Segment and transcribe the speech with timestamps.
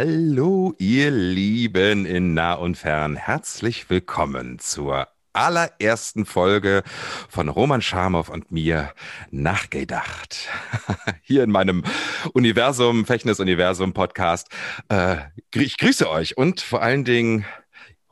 [0.00, 3.16] Hallo, ihr Lieben in nah und fern.
[3.16, 6.84] Herzlich willkommen zur allerersten Folge
[7.28, 8.92] von Roman Schamow und mir
[9.32, 10.50] nachgedacht.
[11.22, 11.82] Hier in meinem
[12.32, 14.46] Universum, Fechnes Universum Podcast.
[14.88, 15.16] Äh,
[15.52, 17.44] ich grüße euch und vor allen Dingen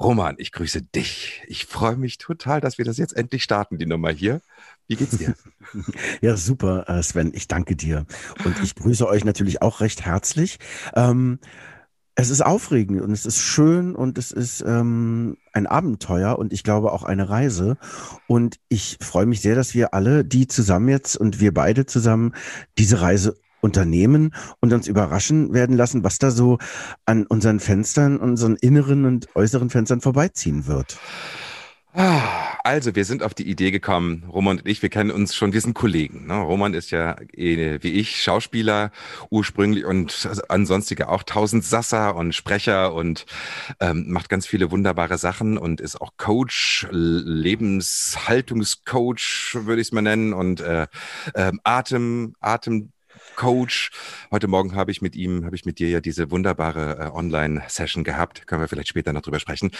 [0.00, 1.44] Roman, ich grüße dich.
[1.46, 4.40] Ich freue mich total, dass wir das jetzt endlich starten, die Nummer hier.
[4.88, 5.36] Wie geht's dir?
[6.20, 7.32] Ja, super, äh, Sven.
[7.34, 8.06] Ich danke dir.
[8.44, 10.58] Und ich grüße euch natürlich auch recht herzlich.
[10.94, 11.40] Ähm,
[12.18, 16.64] es ist aufregend und es ist schön und es ist ähm, ein Abenteuer und ich
[16.64, 17.76] glaube auch eine Reise.
[18.26, 22.32] Und ich freue mich sehr, dass wir alle, die zusammen jetzt und wir beide zusammen
[22.78, 26.58] diese Reise unternehmen und uns überraschen werden lassen, was da so
[27.04, 30.98] an unseren Fenstern, unseren inneren und äußeren Fenstern vorbeiziehen wird.
[31.98, 35.62] Also, wir sind auf die Idee gekommen, Roman und ich, wir kennen uns schon, wir
[35.62, 36.26] sind Kollegen.
[36.26, 36.34] Ne?
[36.34, 38.90] Roman ist ja eh, wie ich Schauspieler
[39.30, 43.24] ursprünglich und ansonstige auch tausend Sasser und Sprecher und
[43.80, 50.02] ähm, macht ganz viele wunderbare Sachen und ist auch Coach, Lebenshaltungscoach, würde ich es mal
[50.02, 50.88] nennen, und äh,
[51.34, 52.92] ähm, Atem, Atem.
[53.36, 53.90] Coach.
[54.30, 58.02] Heute Morgen habe ich mit ihm, habe ich mit dir ja diese wunderbare äh, Online-Session
[58.02, 58.46] gehabt.
[58.46, 59.70] Können wir vielleicht später noch drüber sprechen.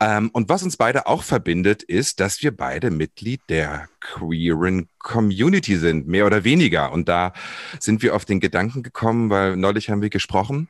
[0.00, 5.76] Ähm, und was uns beide auch verbindet, ist, dass wir beide Mitglied der queeren Community
[5.76, 6.92] sind, mehr oder weniger.
[6.92, 7.32] Und da
[7.80, 10.68] sind wir auf den Gedanken gekommen, weil neulich haben wir gesprochen.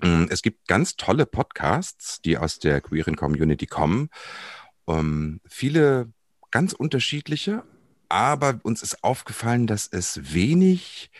[0.00, 4.08] Mm, Es gibt ganz tolle Podcasts, die aus der queeren Community kommen.
[4.88, 6.12] Ähm, viele
[6.50, 7.62] ganz unterschiedliche,
[8.10, 11.10] aber uns ist aufgefallen, dass es wenig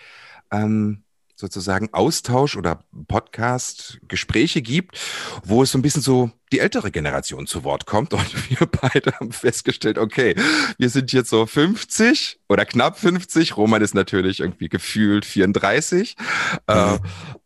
[0.51, 1.05] ähm,
[1.41, 5.01] sozusagen Austausch oder Podcast-Gespräche gibt,
[5.43, 8.13] wo es so ein bisschen so die ältere Generation zu Wort kommt.
[8.13, 10.35] Und wir beide haben festgestellt, okay,
[10.79, 13.57] wir sind jetzt so 50 oder knapp 50.
[13.57, 16.17] Roman ist natürlich irgendwie gefühlt 34.
[16.67, 16.99] Äh,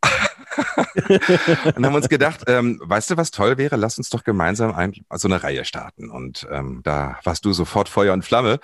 [1.76, 3.76] und haben uns gedacht, ähm, weißt du, was toll wäre?
[3.76, 6.10] Lass uns doch gemeinsam ein, so eine Reihe starten.
[6.10, 8.60] Und ähm, da warst du sofort Feuer und Flamme.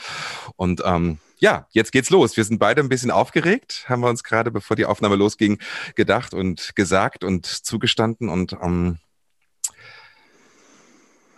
[0.56, 2.37] Und ähm, ja, jetzt geht's los.
[2.37, 5.59] Wir sind beide ein bisschen aufgeregt, haben wir uns gerade, bevor die Aufnahme losging,
[5.95, 8.28] gedacht und gesagt und zugestanden.
[8.28, 8.99] Und ähm,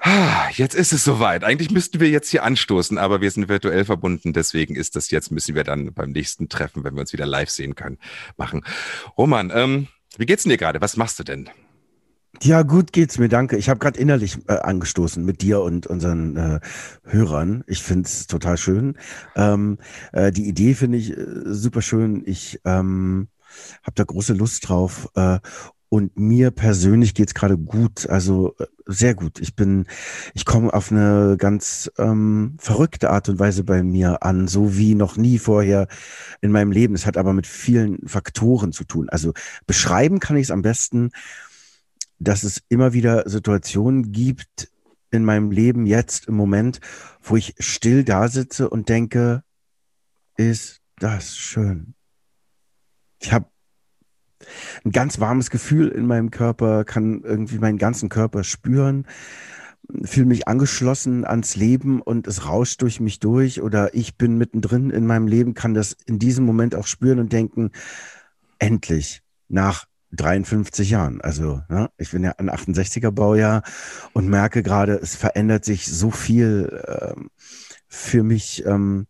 [0.52, 1.44] jetzt ist es soweit.
[1.44, 4.32] Eigentlich müssten wir jetzt hier anstoßen, aber wir sind virtuell verbunden.
[4.32, 7.50] Deswegen ist das jetzt, müssen wir dann beim nächsten Treffen, wenn wir uns wieder live
[7.50, 7.98] sehen können,
[8.36, 8.64] machen.
[9.16, 10.80] Roman, ähm, wie geht's denn dir gerade?
[10.80, 11.50] Was machst du denn?
[12.40, 13.56] Ja, gut geht's mir, danke.
[13.56, 16.60] Ich habe gerade innerlich äh, angestoßen mit dir und unseren äh,
[17.04, 17.62] Hörern.
[17.66, 18.96] Ich find's total schön.
[19.36, 19.78] Ähm,
[20.12, 22.22] äh, die Idee finde ich äh, super schön.
[22.26, 23.28] Ich ähm,
[23.82, 25.08] habe da große Lust drauf.
[25.92, 29.38] Und mir persönlich geht's gerade gut, also äh, sehr gut.
[29.41, 29.84] Ich bin,
[30.32, 34.94] ich komme auf eine ganz ähm, verrückte Art und Weise bei mir an, so wie
[34.94, 35.88] noch nie vorher
[36.41, 36.94] in meinem Leben.
[36.94, 39.10] Es hat aber mit vielen Faktoren zu tun.
[39.10, 39.34] Also
[39.66, 41.10] beschreiben kann ich es am besten
[42.19, 44.70] dass es immer wieder Situationen gibt
[45.10, 46.81] in meinem Leben jetzt im Moment,
[47.20, 49.42] wo ich still da sitze und denke,
[50.36, 51.94] ist das schön.
[53.19, 53.51] Ich habe
[54.84, 59.06] ein ganz warmes Gefühl in meinem Körper, kann irgendwie meinen ganzen Körper spüren,
[60.04, 64.91] fühle mich angeschlossen ans Leben und es rauscht durch mich durch oder ich bin mittendrin
[64.91, 67.70] in meinem Leben, kann das in diesem Moment auch spüren und denken,
[68.58, 71.20] endlich nach 53 Jahren.
[71.20, 73.62] Also ne, ich bin ja ein 68er Baujahr
[74.12, 77.31] und merke gerade, es verändert sich so viel ähm,
[77.88, 79.06] für mich, ähm,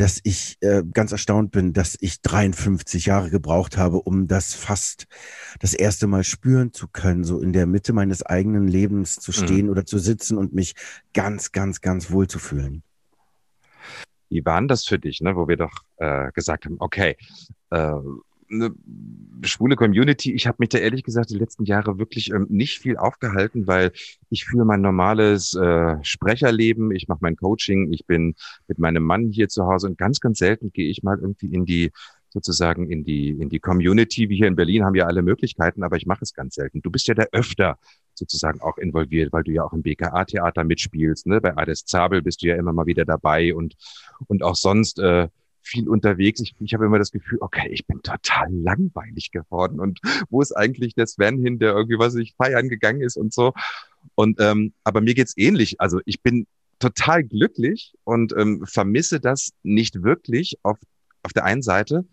[0.00, 5.06] dass ich äh, ganz erstaunt bin, dass ich 53 Jahre gebraucht habe, um das fast
[5.58, 9.66] das erste Mal spüren zu können, so in der Mitte meines eigenen Lebens zu stehen
[9.66, 9.72] Mhm.
[9.72, 10.74] oder zu sitzen und mich
[11.12, 12.82] ganz, ganz, ganz wohl zu fühlen.
[14.30, 17.18] Wie war denn das für dich, ne, wo wir doch äh, gesagt haben, okay,
[17.70, 17.92] äh,
[18.50, 18.74] eine
[19.42, 22.96] schwule Community, ich habe mich da ehrlich gesagt die letzten Jahre wirklich ähm, nicht viel
[22.96, 23.92] aufgehalten, weil
[24.28, 28.34] ich führe mein normales äh, Sprecherleben, ich mache mein Coaching, ich bin
[28.68, 31.64] mit meinem Mann hier zu Hause und ganz, ganz selten gehe ich mal irgendwie in
[31.64, 31.92] die
[32.30, 34.28] sozusagen in die in die Community.
[34.28, 36.80] Wir hier in Berlin haben ja alle Möglichkeiten, aber ich mache es ganz selten.
[36.80, 37.78] Du bist ja da öfter
[38.14, 41.26] sozusagen auch involviert, weil du ja auch im BKA-Theater mitspielst.
[41.26, 41.40] Ne?
[41.40, 43.74] Bei Ades Zabel bist du ja immer mal wieder dabei und
[44.28, 45.28] und auch sonst äh,
[45.62, 46.40] viel unterwegs.
[46.40, 49.80] Ich, ich habe immer das Gefühl, okay, ich bin total langweilig geworden.
[49.80, 53.32] Und wo ist eigentlich der Sven hin, der irgendwie, was ich feiern gegangen ist und
[53.32, 53.52] so.
[54.14, 55.80] Und ähm, aber mir geht's ähnlich.
[55.80, 56.46] Also ich bin
[56.78, 60.78] total glücklich und ähm, vermisse das nicht wirklich auf,
[61.22, 62.06] auf der einen Seite.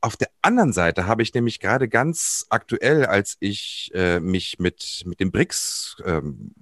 [0.00, 5.02] Auf der anderen Seite habe ich nämlich gerade ganz aktuell, als ich äh, mich mit,
[5.04, 6.54] mit dem BRICS ähm,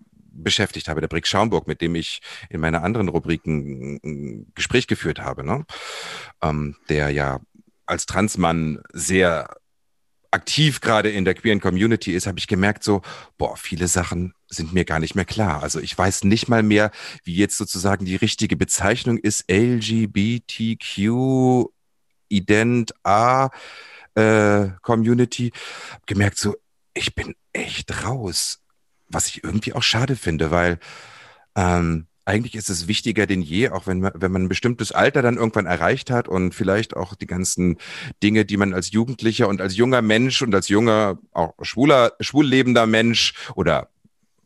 [0.43, 2.21] beschäftigt habe, der Brick Schaumburg, mit dem ich
[2.51, 5.65] in meiner anderen Rubriken ein Gespräch geführt habe, ne?
[6.43, 7.41] ähm, der ja
[7.87, 9.49] als Transmann sehr
[10.31, 13.01] aktiv gerade in der queeren Community ist, habe ich gemerkt, so,
[13.39, 15.63] boah, viele Sachen sind mir gar nicht mehr klar.
[15.63, 16.91] Also ich weiß nicht mal mehr,
[17.25, 20.99] wie jetzt sozusagen die richtige Bezeichnung ist, LGBTQ
[22.29, 23.49] Ident A
[24.15, 25.53] äh, Community.
[25.93, 26.57] Hab gemerkt, so,
[26.93, 28.61] ich bin echt raus
[29.09, 30.79] was ich irgendwie auch schade finde, weil
[31.57, 35.23] ähm, eigentlich ist es wichtiger denn je, auch wenn man, wenn man ein bestimmtes Alter
[35.23, 37.79] dann irgendwann erreicht hat und vielleicht auch die ganzen
[38.23, 42.47] Dinge, die man als Jugendlicher und als junger Mensch und als junger, auch schwuler, schwul
[42.47, 43.89] lebender Mensch oder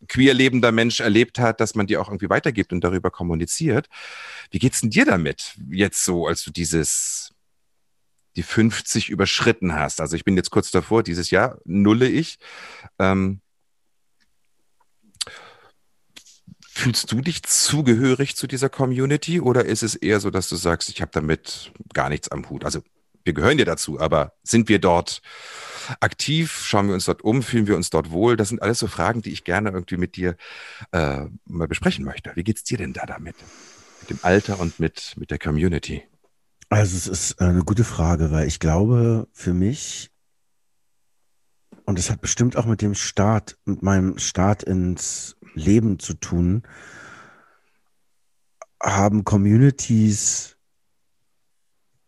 [0.09, 3.89] queer lebender Mensch erlebt hat, dass man die auch irgendwie weitergibt und darüber kommuniziert.
[4.51, 7.35] Wie geht's denn dir damit jetzt so, als du dieses,
[8.37, 10.01] die 50 überschritten hast?
[10.01, 12.39] Also ich bin jetzt kurz davor, dieses Jahr nulle ich.
[13.01, 13.42] Ähm,
[16.75, 20.89] Fühlst du dich zugehörig zu dieser Community oder ist es eher so, dass du sagst,
[20.89, 22.65] ich habe damit gar nichts am Hut?
[22.65, 22.81] Also
[23.25, 25.21] wir gehören dir dazu, aber sind wir dort
[26.01, 26.63] aktiv?
[26.65, 27.43] Schauen wir uns dort um?
[27.43, 28.39] Fühlen wir uns dort wohl?
[28.39, 30.35] Das sind alles so Fragen, die ich gerne irgendwie mit dir
[30.93, 32.33] äh, mal besprechen möchte.
[32.37, 33.37] Wie geht's dir denn da damit?
[34.01, 36.03] Mit dem Alter und mit, mit der Community?
[36.71, 40.11] Also es ist eine gute Frage, weil ich glaube, für mich,
[41.93, 46.63] und es hat bestimmt auch mit dem Start, mit meinem Start ins Leben zu tun,
[48.83, 50.57] haben Communities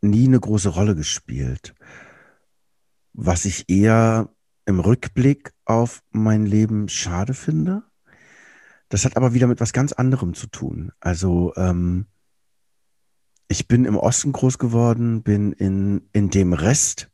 [0.00, 1.74] nie eine große Rolle gespielt.
[3.12, 4.30] Was ich eher
[4.64, 7.82] im Rückblick auf mein Leben schade finde.
[8.88, 10.92] Das hat aber wieder mit was ganz anderem zu tun.
[10.98, 12.06] Also ähm,
[13.48, 17.10] ich bin im Osten groß geworden, bin in, in dem Rest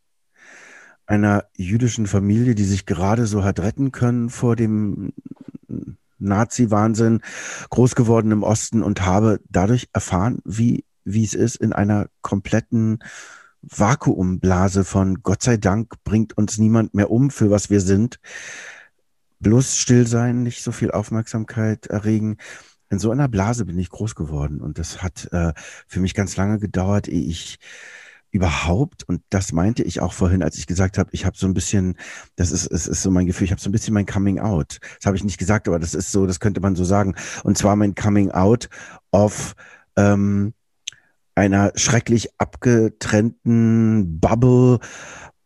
[1.11, 5.13] einer jüdischen Familie, die sich gerade so hat retten können vor dem
[6.19, 7.21] Nazi-Wahnsinn
[7.71, 13.01] groß geworden im Osten und habe dadurch erfahren, wie, wie es ist, in einer kompletten
[13.63, 18.21] Vakuumblase von Gott sei Dank bringt uns niemand mehr um, für was wir sind.
[19.41, 22.37] Bloß still sein, nicht so viel Aufmerksamkeit erregen.
[22.89, 25.53] In so einer Blase bin ich groß geworden und das hat äh,
[25.89, 27.59] für mich ganz lange gedauert, ehe ich
[28.31, 31.55] überhaupt, und das meinte ich auch vorhin, als ich gesagt habe, ich habe so ein
[31.55, 31.97] bisschen,
[32.37, 34.79] das ist, es ist so mein Gefühl, ich habe so ein bisschen mein Coming Out.
[34.99, 37.15] Das habe ich nicht gesagt, aber das ist so, das könnte man so sagen.
[37.43, 38.69] Und zwar mein Coming Out
[39.11, 39.55] of
[39.97, 40.55] ähm,
[41.35, 44.79] einer schrecklich abgetrennten Bubble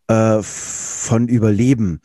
[0.09, 2.01] äh, von Überleben.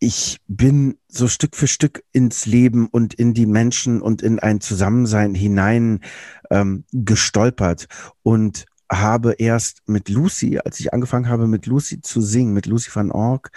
[0.00, 4.60] Ich bin so Stück für Stück ins Leben und in die Menschen und in ein
[4.60, 6.00] Zusammensein hinein
[6.50, 7.86] ähm, gestolpert
[8.22, 12.90] und habe erst mit Lucy, als ich angefangen habe, mit Lucy zu singen, mit Lucy
[12.92, 13.50] van Ork,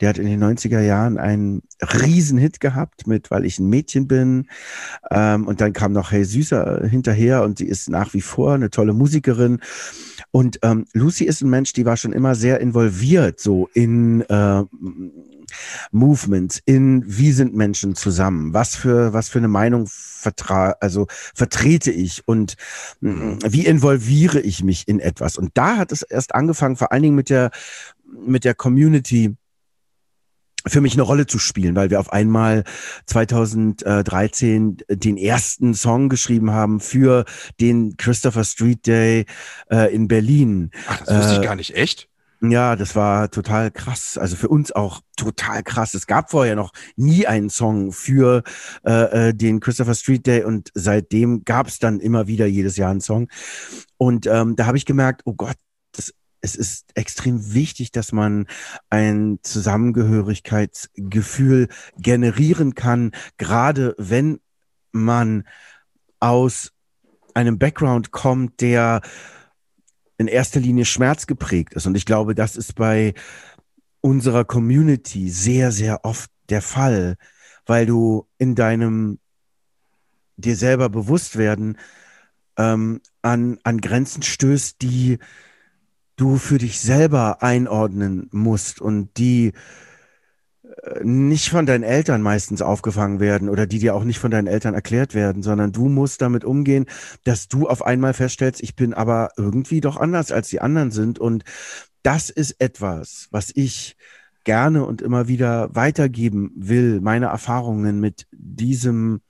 [0.00, 4.48] der hat in den 90er Jahren einen Riesenhit gehabt mit Weil ich ein Mädchen bin.
[5.10, 8.70] Ähm, und dann kam noch Hey Süßer hinterher und sie ist nach wie vor eine
[8.70, 9.60] tolle Musikerin.
[10.30, 14.64] Und ähm, Lucy ist ein Mensch, die war schon immer sehr involviert, so in äh,
[15.90, 21.90] Movements, in wie sind Menschen zusammen, was für, was für eine Meinung vertra also vertrete
[21.90, 22.54] ich und
[23.00, 23.38] mhm.
[23.46, 25.36] wie involviere ich mich in etwas.
[25.36, 27.50] Und da hat es erst angefangen, vor allen Dingen mit der,
[28.26, 29.36] mit der Community,
[30.66, 32.64] für mich eine Rolle zu spielen, weil wir auf einmal
[33.06, 37.24] 2013 den ersten Song geschrieben haben für
[37.60, 39.26] den Christopher Street Day
[39.70, 40.70] äh, in Berlin.
[40.88, 42.08] Ach, das wusste äh, ich gar nicht, echt?
[42.50, 44.18] Ja, das war total krass.
[44.18, 45.94] Also für uns auch total krass.
[45.94, 48.42] Es gab vorher noch nie einen Song für
[48.84, 52.90] äh, äh den Christopher Street Day und seitdem gab es dann immer wieder jedes Jahr
[52.90, 53.28] einen Song.
[53.96, 55.56] Und ähm, da habe ich gemerkt, oh Gott,
[55.92, 58.46] das es ist extrem wichtig, dass man
[58.90, 64.40] ein Zusammengehörigkeitsgefühl generieren kann, gerade wenn
[64.92, 65.44] man
[66.20, 66.72] aus
[67.32, 69.00] einem Background kommt, der
[70.18, 71.86] in erster Linie schmerzgeprägt ist.
[71.86, 73.14] Und ich glaube, das ist bei
[74.00, 77.16] unserer Community sehr, sehr oft der Fall,
[77.66, 79.18] weil du in deinem
[80.36, 81.78] dir selber bewusst werden
[82.56, 85.18] ähm, an, an Grenzen stößt, die
[86.16, 89.52] du für dich selber einordnen musst und die
[91.02, 94.74] nicht von deinen Eltern meistens aufgefangen werden oder die dir auch nicht von deinen Eltern
[94.74, 96.86] erklärt werden, sondern du musst damit umgehen,
[97.24, 101.18] dass du auf einmal feststellst, ich bin aber irgendwie doch anders als die anderen sind.
[101.18, 101.44] Und
[102.02, 103.96] das ist etwas, was ich
[104.44, 109.22] gerne und immer wieder weitergeben will, meine Erfahrungen mit diesem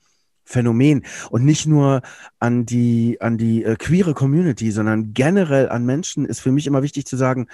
[0.44, 2.02] Phänomen und nicht nur
[2.38, 6.82] an die an die äh, queere Community, sondern generell an Menschen ist für mich immer
[6.82, 7.46] wichtig zu sagen,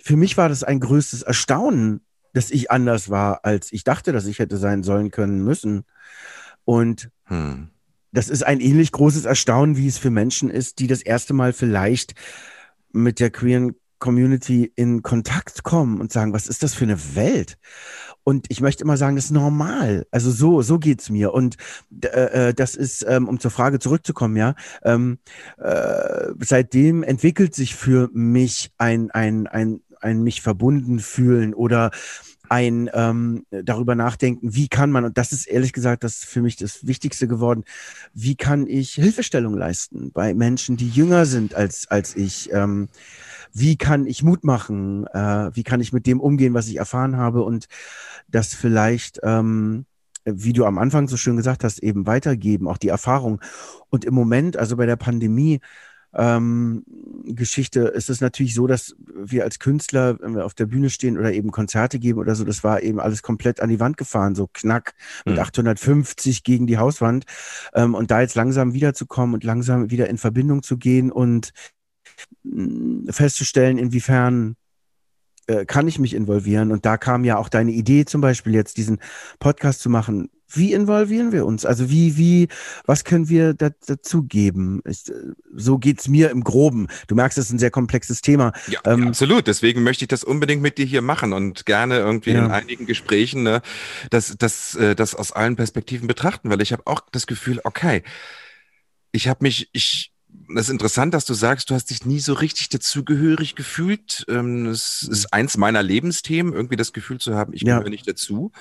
[0.00, 2.00] für mich war das ein größtes Erstaunen,
[2.32, 5.84] dass ich anders war, als ich dachte, dass ich hätte sein sollen können müssen.
[6.64, 7.68] Und hm.
[8.12, 11.52] das ist ein ähnlich großes Erstaunen, wie es für Menschen ist, die das erste Mal
[11.52, 12.14] vielleicht
[12.92, 17.56] mit der queeren Community in Kontakt kommen und sagen, was ist das für eine Welt?
[18.24, 20.06] Und ich möchte immer sagen, das ist normal.
[20.10, 21.32] Also so, so geht's mir.
[21.32, 21.56] Und
[22.02, 25.18] äh, äh, das ist, ähm, um zur Frage zurückzukommen, ja, ähm,
[25.58, 31.90] äh, seitdem entwickelt sich für mich ein, ein, ein, ein mich verbunden fühlen oder
[32.48, 36.56] ein ähm, darüber nachdenken, wie kann man, und das ist ehrlich gesagt das für mich
[36.56, 37.64] das Wichtigste geworden,
[38.12, 42.52] wie kann ich Hilfestellung leisten bei Menschen, die jünger sind als, als ich?
[42.52, 42.88] Ähm,
[43.54, 45.06] wie kann ich Mut machen?
[45.14, 47.68] Äh, wie kann ich mit dem umgehen, was ich erfahren habe und
[48.28, 49.86] das vielleicht, ähm,
[50.24, 53.40] wie du am Anfang so schön gesagt hast, eben weitergeben, auch die Erfahrung.
[53.88, 55.60] Und im Moment, also bei der Pandemie,
[56.14, 56.84] ähm,
[57.24, 61.18] Geschichte ist es natürlich so, dass wir als Künstler, wenn wir auf der Bühne stehen
[61.18, 64.34] oder eben Konzerte geben oder so, das war eben alles komplett an die Wand gefahren,
[64.34, 65.42] so knack mit mhm.
[65.42, 67.24] 850 gegen die Hauswand.
[67.74, 71.52] Ähm, und da jetzt langsam wiederzukommen und langsam wieder in Verbindung zu gehen und
[72.42, 74.56] mh, mm, festzustellen, inwiefern
[75.46, 76.72] äh, kann ich mich involvieren.
[76.72, 78.98] Und da kam ja auch deine Idee zum Beispiel jetzt, diesen
[79.38, 81.64] Podcast zu machen wie involvieren wir uns?
[81.64, 82.48] Also wie, wie,
[82.84, 84.82] was können wir da, dazu geben?
[84.86, 85.04] Ich,
[85.54, 86.88] so geht's mir im Groben.
[87.06, 88.52] Du merkst, es ist ein sehr komplexes Thema.
[88.68, 89.46] Ja, ähm, absolut.
[89.46, 92.44] Deswegen möchte ich das unbedingt mit dir hier machen und gerne irgendwie ja.
[92.44, 93.62] in einigen Gesprächen ne,
[94.10, 98.02] das, das, äh, das aus allen Perspektiven betrachten, weil ich habe auch das Gefühl, okay,
[99.12, 100.12] ich habe mich, ich,
[100.54, 104.24] das ist interessant, dass du sagst, du hast dich nie so richtig dazugehörig gefühlt.
[104.28, 108.52] Ähm, es ist eins meiner Lebensthemen, irgendwie das Gefühl zu haben, ich gehöre nicht dazu.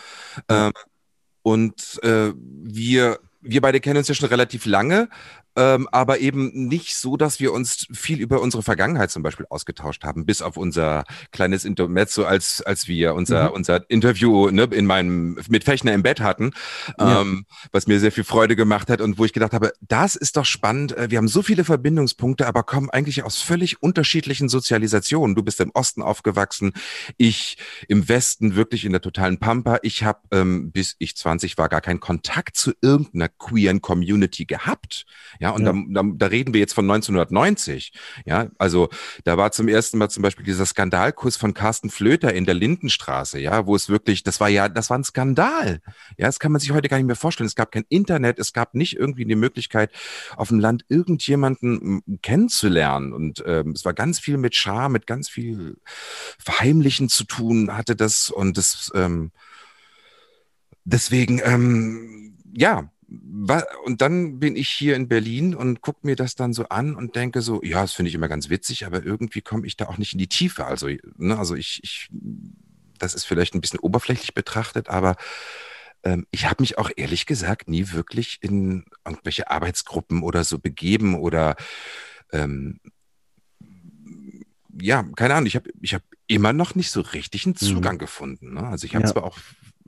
[1.43, 5.09] Und äh, wir, wir beide kennen uns ja schon relativ lange
[5.55, 10.03] ähm, aber eben nicht so, dass wir uns viel über unsere Vergangenheit zum Beispiel ausgetauscht
[10.03, 13.55] haben, bis auf unser kleines Intermezzo, als, als wir unser, mhm.
[13.55, 16.51] unser Interview ne, in meinem, mit Fechner im Bett hatten,
[16.99, 17.21] ja.
[17.21, 20.37] ähm, was mir sehr viel Freude gemacht hat und wo ich gedacht habe, das ist
[20.37, 20.95] doch spannend.
[20.97, 25.35] Äh, wir haben so viele Verbindungspunkte, aber kommen eigentlich aus völlig unterschiedlichen Sozialisationen.
[25.35, 26.71] Du bist im Osten aufgewachsen,
[27.17, 29.79] ich im Westen wirklich in der totalen Pampa.
[29.81, 35.05] Ich habe, ähm, bis ich 20 war, gar keinen Kontakt zu irgendeiner queeren Community gehabt.
[35.41, 35.73] Ja, und ja.
[35.73, 37.93] Da, da, da reden wir jetzt von 1990.
[38.25, 38.89] Ja, also
[39.23, 43.39] da war zum ersten Mal zum Beispiel dieser Skandalkuss von Carsten Flöter in der Lindenstraße,
[43.39, 45.81] ja, wo es wirklich, das war ja, das war ein Skandal.
[46.17, 47.47] Ja, das kann man sich heute gar nicht mehr vorstellen.
[47.47, 49.91] Es gab kein Internet, es gab nicht irgendwie die Möglichkeit,
[50.37, 53.11] auf dem Land irgendjemanden kennenzulernen.
[53.11, 55.77] Und ähm, es war ganz viel mit Scham, mit ganz viel
[56.37, 58.29] Verheimlichen zu tun hatte das.
[58.29, 59.31] Und das ähm,
[60.83, 62.91] deswegen, ähm, ja,
[63.85, 67.15] und dann bin ich hier in Berlin und gucke mir das dann so an und
[67.15, 69.97] denke so, ja, das finde ich immer ganz witzig, aber irgendwie komme ich da auch
[69.97, 70.65] nicht in die Tiefe.
[70.65, 70.87] Also,
[71.17, 72.09] ne, also ich, ich,
[72.99, 75.17] das ist vielleicht ein bisschen oberflächlich betrachtet, aber
[76.03, 81.15] ähm, ich habe mich auch ehrlich gesagt nie wirklich in irgendwelche Arbeitsgruppen oder so begeben
[81.15, 81.57] oder
[82.31, 82.79] ähm,
[84.79, 87.65] ja, keine Ahnung, ich habe ich hab immer noch nicht so richtig einen mhm.
[87.65, 87.99] Zugang mhm.
[87.99, 88.53] gefunden.
[88.53, 88.63] Ne?
[88.63, 89.11] Also ich habe ja.
[89.11, 89.37] zwar auch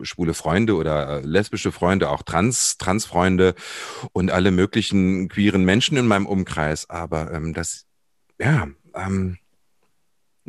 [0.01, 3.55] schwule Freunde oder äh, lesbische Freunde, auch Trans, Transfreunde
[4.11, 6.89] und alle möglichen queeren Menschen in meinem Umkreis.
[6.89, 7.85] Aber ähm, das,
[8.39, 9.37] ja, ähm,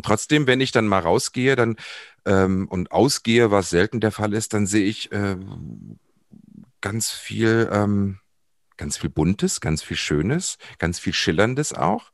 [0.03, 1.77] trotzdem, wenn ich dann mal rausgehe dann
[2.25, 5.37] ähm, und ausgehe, was selten der Fall ist, dann sehe ich äh,
[6.81, 8.19] ganz viel, ähm,
[8.77, 12.11] ganz viel Buntes, ganz viel Schönes, ganz viel Schillerndes auch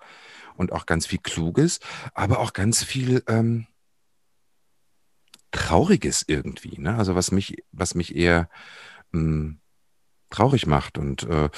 [0.56, 1.80] und auch ganz viel Kluges,
[2.14, 3.66] aber auch ganz viel ähm,
[5.50, 6.96] Trauriges irgendwie, ne?
[6.96, 8.48] Also was mich, was mich eher
[9.12, 9.60] mh, hm,
[10.30, 10.96] traurig macht.
[10.96, 11.48] Und äh,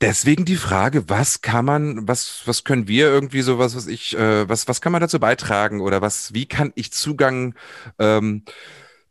[0.00, 4.16] deswegen die Frage, was kann man, was, was können wir irgendwie so was, was ich,
[4.16, 7.54] äh, was, was kann man dazu beitragen oder was, wie kann ich Zugang
[7.98, 8.44] ähm,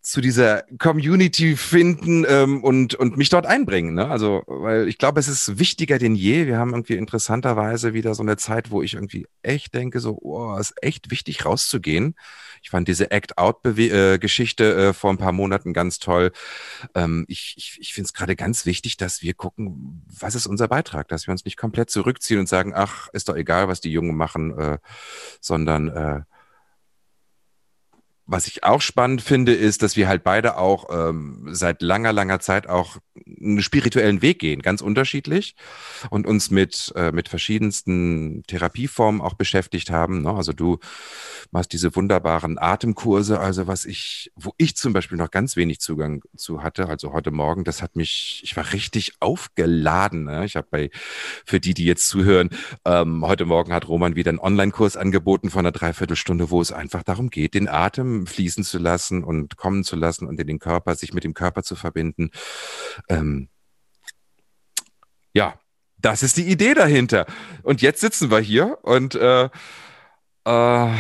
[0.03, 3.93] zu dieser Community finden ähm, und, und mich dort einbringen.
[3.93, 4.09] Ne?
[4.09, 6.45] Also, weil ich glaube, es ist wichtiger denn je.
[6.45, 10.57] Wir haben irgendwie interessanterweise wieder so eine Zeit, wo ich irgendwie echt denke, so, oh,
[10.57, 12.15] ist echt wichtig rauszugehen.
[12.61, 16.33] Ich fand diese Act-Out-Geschichte äh, äh, vor ein paar Monaten ganz toll.
[16.95, 20.67] Ähm, ich ich, ich finde es gerade ganz wichtig, dass wir gucken, was ist unser
[20.67, 23.91] Beitrag, dass wir uns nicht komplett zurückziehen und sagen, ach, ist doch egal, was die
[23.91, 24.77] Jungen machen, äh,
[25.39, 26.21] sondern äh,
[28.25, 32.39] was ich auch spannend finde, ist, dass wir halt beide auch ähm, seit langer, langer
[32.39, 35.55] Zeit auch einen spirituellen Weg gehen, ganz unterschiedlich
[36.09, 40.23] und uns mit, äh, mit verschiedensten Therapieformen auch beschäftigt haben.
[40.23, 40.33] Ne?
[40.33, 40.79] Also du
[41.51, 46.23] machst diese wunderbaren Atemkurse, also was ich, wo ich zum Beispiel noch ganz wenig Zugang
[46.35, 50.23] zu hatte, also heute Morgen, das hat mich, ich war richtig aufgeladen.
[50.23, 50.45] Ne?
[50.45, 50.89] Ich habe bei,
[51.45, 52.49] für die, die jetzt zuhören,
[52.85, 57.03] ähm, heute Morgen hat Roman wieder einen Online-Kurs angeboten von einer Dreiviertelstunde, wo es einfach
[57.03, 60.95] darum geht, den Atem fließen zu lassen und kommen zu lassen und in den Körper,
[60.95, 62.31] sich mit dem Körper zu verbinden.
[63.09, 63.49] Ähm,
[65.33, 65.59] ja,
[65.97, 67.25] das ist die Idee dahinter.
[67.63, 69.49] Und jetzt sitzen wir hier und äh,
[70.45, 70.97] äh,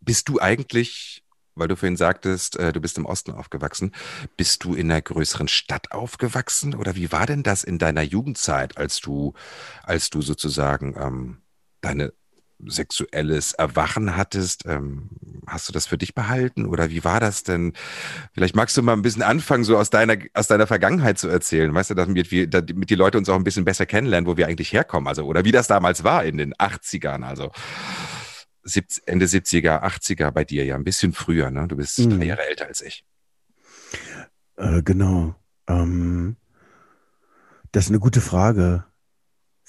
[0.00, 3.92] bist du eigentlich, weil du vorhin sagtest, äh, du bist im Osten aufgewachsen,
[4.36, 8.76] bist du in einer größeren Stadt aufgewachsen oder wie war denn das in deiner Jugendzeit,
[8.76, 9.34] als du,
[9.82, 11.42] als du sozusagen ähm,
[11.80, 12.12] deine
[12.66, 14.64] sexuelles Erwachen hattest.
[14.66, 15.10] Ähm,
[15.46, 17.72] hast du das für dich behalten oder wie war das denn?
[18.32, 21.72] Vielleicht magst du mal ein bisschen anfangen, so aus deiner, aus deiner Vergangenheit zu erzählen.
[21.74, 24.46] Weißt du, damit, wir, damit die Leute uns auch ein bisschen besser kennenlernen, wo wir
[24.46, 25.08] eigentlich herkommen.
[25.08, 27.22] Also, oder wie das damals war in den 80ern.
[27.22, 27.50] Also
[29.06, 31.50] Ende 70er, 80er bei dir ja, ein bisschen früher.
[31.50, 31.66] Ne?
[31.68, 32.18] Du bist mhm.
[32.18, 33.04] drei Jahre älter als ich.
[34.56, 35.34] Äh, genau.
[35.66, 36.36] Ähm,
[37.72, 38.84] das ist eine gute Frage.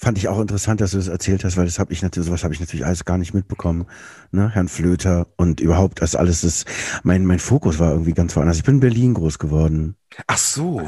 [0.02, 2.42] Fand ich auch interessant, dass du das erzählt hast, weil das habe ich natürlich, sowas
[2.42, 3.86] habe ich natürlich alles gar nicht mitbekommen.
[4.32, 4.50] Ne?
[4.50, 6.66] Herrn Flöter und überhaupt das alles ist,
[7.04, 8.56] mein, mein Fokus war irgendwie ganz woanders.
[8.56, 9.94] Ich bin in Berlin groß geworden.
[10.26, 10.82] Ach so.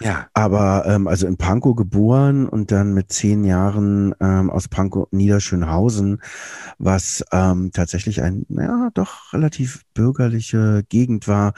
[0.00, 0.28] Ja.
[0.32, 6.22] Aber ähm, also in Pankow geboren und dann mit zehn Jahren ähm, aus Pankow Niederschönhausen,
[6.78, 11.52] was ähm, tatsächlich ein, ja, doch relativ bürgerliche Gegend war,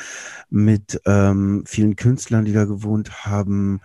[0.51, 3.81] mit ähm, vielen Künstlern, die da gewohnt haben,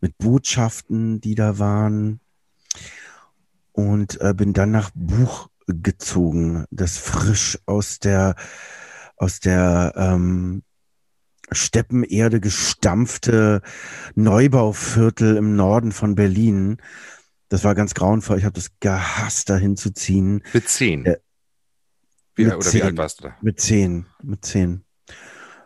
[0.00, 2.21] mit Botschaften, die da waren
[3.72, 8.34] und äh, bin dann nach Buch gezogen, das frisch aus der
[9.16, 10.62] aus der ähm,
[11.50, 13.62] Steppenerde gestampfte
[14.14, 16.78] Neubauviertel im Norden von Berlin.
[17.48, 18.38] Das war ganz grauenvoll.
[18.38, 20.42] Ich habe das gehasst, da hinzuziehen.
[20.52, 21.04] Mit zehn.
[21.04, 21.18] Äh,
[22.34, 23.36] wie, mit oder zehn, wie alt warst du da?
[23.42, 24.06] Mit zehn.
[24.22, 24.84] Mit zehn.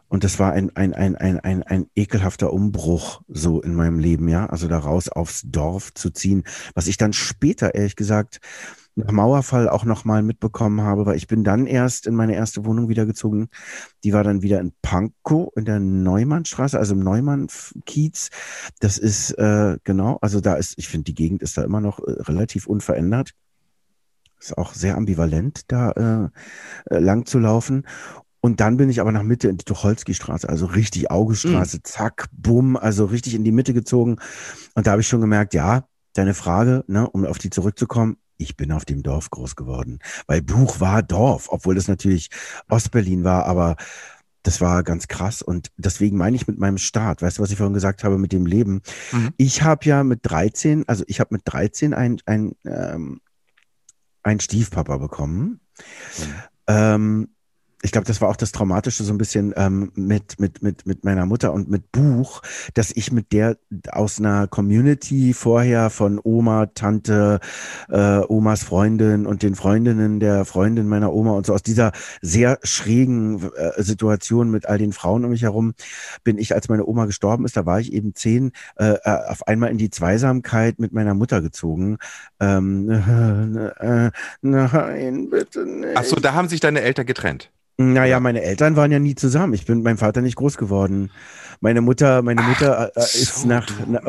[0.08, 4.28] Und das war ein, ein, ein, ein, ein, ein ekelhafter Umbruch so in meinem Leben,
[4.28, 4.46] ja.
[4.46, 8.40] Also da raus aufs Dorf zu ziehen, was ich dann später, ehrlich gesagt,
[8.96, 12.88] nach Mauerfall auch nochmal mitbekommen habe, weil ich bin dann erst in meine erste Wohnung
[12.88, 13.48] wiedergezogen.
[14.04, 18.30] Die war dann wieder in Pankow in der Neumannstraße, also im Neumann-Kiez.
[18.80, 21.98] Das ist, äh, genau, also da ist, ich finde, die Gegend ist da immer noch
[21.98, 23.32] äh, relativ unverändert.
[24.40, 26.30] Ist auch sehr ambivalent, da
[26.90, 27.86] äh, äh lang zu laufen.
[28.46, 31.80] Und dann bin ich aber nach Mitte in die Tucholsky-Straße, also richtig Augestraße, mhm.
[31.82, 34.18] zack, bumm, also richtig in die Mitte gezogen.
[34.74, 38.56] Und da habe ich schon gemerkt, ja, deine Frage, ne, um auf die zurückzukommen, ich
[38.56, 39.98] bin auf dem Dorf groß geworden.
[40.28, 42.30] Weil Buch war Dorf, obwohl das natürlich
[42.68, 43.74] Ostberlin war, aber
[44.44, 45.42] das war ganz krass.
[45.42, 48.30] Und deswegen meine ich mit meinem Start, weißt du, was ich vorhin gesagt habe mit
[48.30, 48.80] dem Leben?
[49.10, 49.30] Mhm.
[49.38, 53.20] Ich habe ja mit 13, also ich habe mit 13 ein, ein, ähm,
[54.22, 55.58] ein Stiefpapa bekommen.
[56.18, 56.34] Mhm.
[56.68, 57.28] Ähm,
[57.82, 61.04] ich glaube, das war auch das Traumatische so ein bisschen ähm, mit, mit, mit, mit
[61.04, 62.42] meiner Mutter und mit Buch,
[62.74, 63.58] dass ich mit der
[63.90, 67.38] aus einer Community vorher von Oma, Tante,
[67.88, 72.58] äh, Omas Freundin und den Freundinnen der Freundin meiner Oma und so aus dieser sehr
[72.62, 75.74] schrägen äh, Situation mit all den Frauen um mich herum
[76.24, 79.46] bin ich, als meine Oma gestorben ist, da war ich eben zehn, äh, äh auf
[79.46, 81.98] einmal in die Zweisamkeit mit meiner Mutter gezogen.
[82.40, 82.90] Ähm,
[83.78, 84.10] äh,
[84.40, 85.96] nein, bitte nicht.
[85.96, 87.50] Ach so, da haben sich deine Eltern getrennt.
[87.78, 89.52] Naja, meine Eltern waren ja nie zusammen.
[89.52, 91.10] Ich bin mit meinem Vater nicht groß geworden.
[91.60, 93.48] Meine Mutter, meine Ach, Mutter äh, ist so.
[93.48, 94.00] nach, na,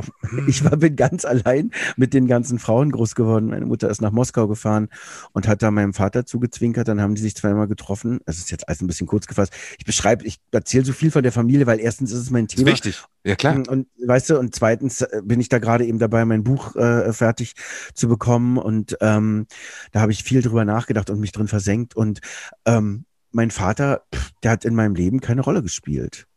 [0.48, 3.48] ich war bin ganz allein mit den ganzen Frauen groß geworden.
[3.48, 4.88] Meine Mutter ist nach Moskau gefahren
[5.34, 6.88] und hat da meinem Vater zugezwinkert.
[6.88, 8.20] Dann haben die sich zweimal getroffen.
[8.26, 9.54] Es ist jetzt alles ein bisschen kurz gefasst.
[9.78, 12.70] Ich beschreibe, ich erzähle so viel von der Familie, weil erstens ist es mein Thema.
[12.70, 13.04] Ist wichtig.
[13.26, 13.56] Ja, klar.
[13.56, 16.78] Und, und weißt du, und zweitens äh, bin ich da gerade eben dabei, mein Buch
[16.78, 17.56] äh, fertig
[17.94, 18.58] zu bekommen.
[18.58, 19.46] Und ähm,
[19.92, 21.98] da habe ich viel drüber nachgedacht und mich drin versenkt.
[21.98, 22.22] Und
[22.66, 24.04] ähm, mein Vater,
[24.44, 26.28] der hat in meinem Leben keine Rolle gespielt.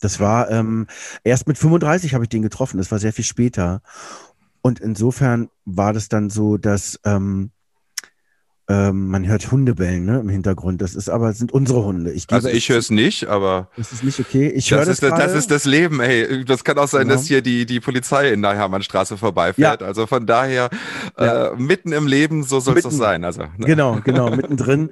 [0.00, 0.86] Das war ähm,
[1.24, 2.78] erst mit 35 habe ich den getroffen.
[2.78, 3.82] Das war sehr viel später.
[4.60, 7.50] Und insofern war das dann so, dass ähm,
[8.68, 10.82] ähm, man hört Hunde bellen ne, im Hintergrund.
[10.82, 12.12] Das ist aber sind unsere Hunde.
[12.12, 14.48] Ich also ich höre es nicht, aber das ist nicht okay.
[14.48, 14.88] Ich höre das.
[14.88, 16.00] Ist, das, ist das Leben.
[16.00, 17.14] Ey, das kann auch sein, genau.
[17.14, 19.80] dass hier die die Polizei in der Hermannstraße vorbeifährt.
[19.82, 19.86] Ja.
[19.86, 20.70] Also von daher
[21.16, 21.52] ja.
[21.52, 23.24] äh, mitten im Leben, so soll es doch sein.
[23.24, 23.66] Also ne?
[23.66, 24.90] genau, genau mittendrin.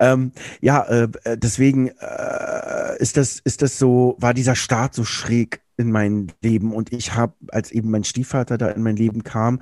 [0.00, 5.60] ähm, ja, äh, deswegen äh, ist das ist das so war dieser Start so schräg
[5.76, 9.60] in mein Leben und ich habe als eben mein Stiefvater da in mein Leben kam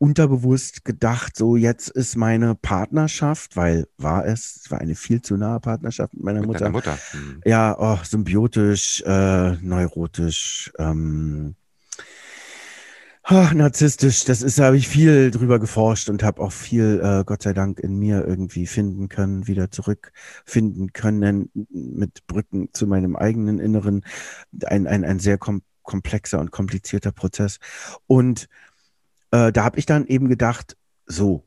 [0.00, 5.36] unterbewusst gedacht, so jetzt ist meine Partnerschaft, weil war es, es war eine viel zu
[5.36, 6.70] nahe Partnerschaft mit meiner mit Mutter.
[6.70, 6.98] Mutter.
[7.10, 7.42] Hm.
[7.44, 11.54] Ja, oh, symbiotisch, äh, neurotisch, ähm,
[13.28, 14.24] oh, narzisstisch.
[14.24, 17.52] Das ist, da habe ich viel drüber geforscht und habe auch viel, äh, Gott sei
[17.52, 24.06] Dank, in mir irgendwie finden können, wieder zurückfinden können mit Brücken zu meinem eigenen Inneren.
[24.64, 27.58] Ein, ein, ein sehr kom komplexer und komplizierter Prozess.
[28.06, 28.48] Und
[29.30, 31.44] äh, da habe ich dann eben gedacht, so,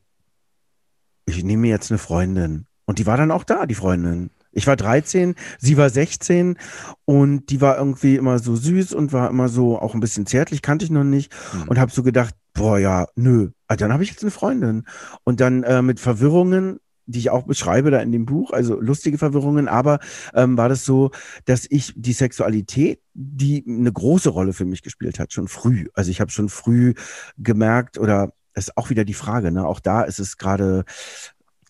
[1.26, 2.65] ich nehme mir jetzt eine Freundin.
[2.86, 4.30] Und die war dann auch da, die Freundin.
[4.52, 6.58] Ich war 13, sie war 16
[7.06, 10.62] und die war irgendwie immer so süß und war immer so auch ein bisschen zärtlich,
[10.62, 11.69] kannte ich noch nicht mhm.
[11.69, 14.86] und habe so gedacht, boah ja, nö, ah, dann habe ich jetzt eine Freundin.
[15.24, 19.18] Und dann äh, mit Verwirrungen die ich auch beschreibe da in dem Buch, also lustige
[19.18, 20.00] Verwirrungen, aber
[20.34, 21.12] ähm, war das so,
[21.46, 25.88] dass ich die Sexualität, die eine große Rolle für mich gespielt hat, schon früh.
[25.94, 26.94] Also ich habe schon früh
[27.38, 29.66] gemerkt oder ist auch wieder die Frage, ne?
[29.66, 30.86] Auch da ist es gerade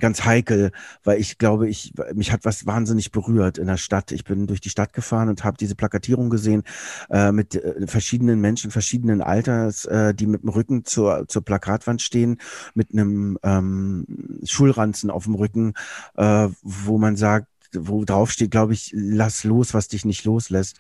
[0.04, 0.74] ganz heikel,
[1.06, 4.12] weil ich glaube, ich mich hat was wahnsinnig berührt in der Stadt.
[4.12, 6.63] Ich bin durch die Stadt gefahren und habe diese Plakatierung gesehen
[7.10, 12.02] äh, mit äh, verschiedenen Menschen verschiedenen Alters, äh, die mit dem Rücken zur zur Plakatwand
[12.02, 12.38] stehen,
[12.74, 14.06] mit einem ähm,
[14.44, 15.74] Schulranzen auf dem Rücken,
[16.18, 20.80] äh, wo man sagt, wo drauf steht, glaube ich, lass los, was dich nicht loslässt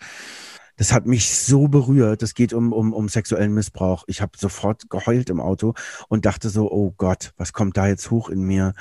[0.77, 2.21] das hat mich so berührt.
[2.21, 4.03] Das geht um, um, um sexuellen Missbrauch.
[4.07, 5.73] Ich habe sofort geheult im Auto
[6.09, 8.73] und dachte so, oh Gott, was kommt da jetzt hoch in mir?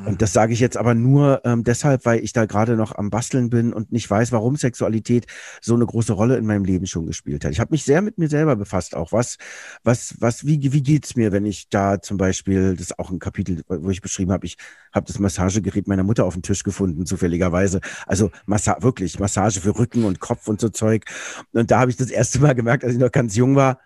[0.00, 0.06] Mhm.
[0.08, 3.10] Und das sage ich jetzt aber nur ähm, deshalb, weil ich da gerade noch am
[3.10, 5.26] Basteln bin und nicht weiß, warum Sexualität
[5.60, 7.52] so eine große Rolle in meinem Leben schon gespielt hat.
[7.52, 9.12] Ich habe mich sehr mit mir selber befasst auch.
[9.12, 9.38] Was,
[9.84, 13.18] was, was, wie, wie geht's mir, wenn ich da zum Beispiel, das ist auch ein
[13.18, 14.56] Kapitel, wo ich beschrieben habe, ich
[14.92, 17.80] habe das Massagegerät meiner Mutter auf dem Tisch gefunden, zufälligerweise.
[18.06, 21.04] Also Massa wirklich, Massage für Rücken und Kopf und so Zeug.
[21.52, 23.78] Und da habe ich das erste Mal gemerkt, als ich noch ganz jung war,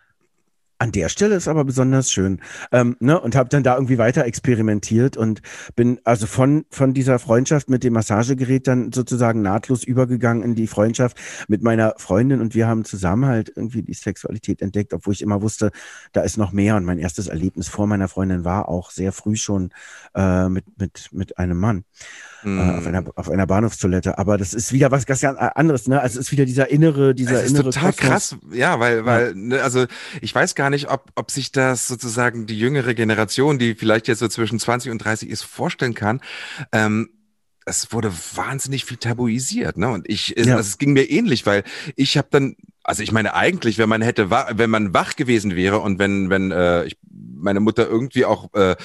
[0.78, 2.40] an der Stelle ist aber besonders schön.
[2.70, 3.18] Ähm, ne?
[3.18, 5.40] Und habe dann da irgendwie weiter experimentiert und
[5.74, 10.66] bin also von, von dieser Freundschaft mit dem Massagegerät dann sozusagen nahtlos übergegangen in die
[10.66, 11.16] Freundschaft
[11.48, 15.40] mit meiner Freundin und wir haben zusammen halt irgendwie die Sexualität entdeckt, obwohl ich immer
[15.40, 15.70] wusste,
[16.12, 16.76] da ist noch mehr.
[16.76, 19.70] Und mein erstes Erlebnis vor meiner Freundin war auch sehr früh schon
[20.14, 21.84] äh, mit, mit, mit einem Mann
[22.46, 23.10] äh, auf, einer, mhm.
[23.14, 24.18] auf einer Bahnhofstoilette.
[24.18, 26.00] Aber das ist wieder was ganz anderes, ne?
[26.00, 27.64] Also es ist wieder dieser innere, dieser es ist innere.
[27.64, 27.96] Total Kosmos.
[27.96, 29.34] krass, ja, weil, weil.
[29.34, 29.86] Ne, also
[30.20, 34.20] ich weiß gar nicht, ob, ob sich das sozusagen die jüngere Generation, die vielleicht jetzt
[34.20, 36.20] so zwischen 20 und 30 ist, vorstellen kann.
[36.72, 37.10] Ähm,
[37.66, 39.88] es wurde wahnsinnig viel tabuisiert, ne?
[39.88, 40.56] Und ich, ja.
[40.56, 41.64] also es ging mir ähnlich, weil
[41.96, 42.54] ich habe dann
[42.86, 46.52] also ich meine eigentlich, wenn man hätte, wenn man wach gewesen wäre und wenn, wenn
[46.52, 48.76] äh, ich, meine Mutter irgendwie auch äh,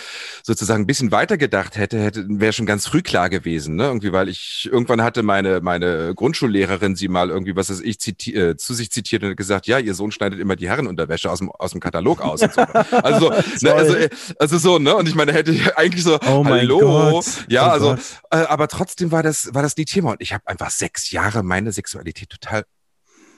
[0.41, 3.85] sozusagen ein bisschen weiter gedacht hätte, hätte wäre schon ganz früh klar gewesen, ne?
[3.85, 8.33] Irgendwie, weil ich irgendwann hatte meine meine Grundschullehrerin sie mal irgendwie was weiß ich ziti
[8.33, 11.51] äh, zu sich zitiert und gesagt, ja, ihr Sohn schneidet immer die Herrenunterwäsche aus dem
[11.51, 12.41] aus dem Katalog aus.
[12.41, 12.61] Und so.
[12.61, 13.29] Also
[13.61, 14.09] ne, also äh,
[14.39, 17.95] also so ne und ich meine hätte eigentlich so oh hallo, ja oh also
[18.31, 21.43] äh, aber trotzdem war das war das nie Thema und ich habe einfach sechs Jahre
[21.43, 22.65] meine Sexualität total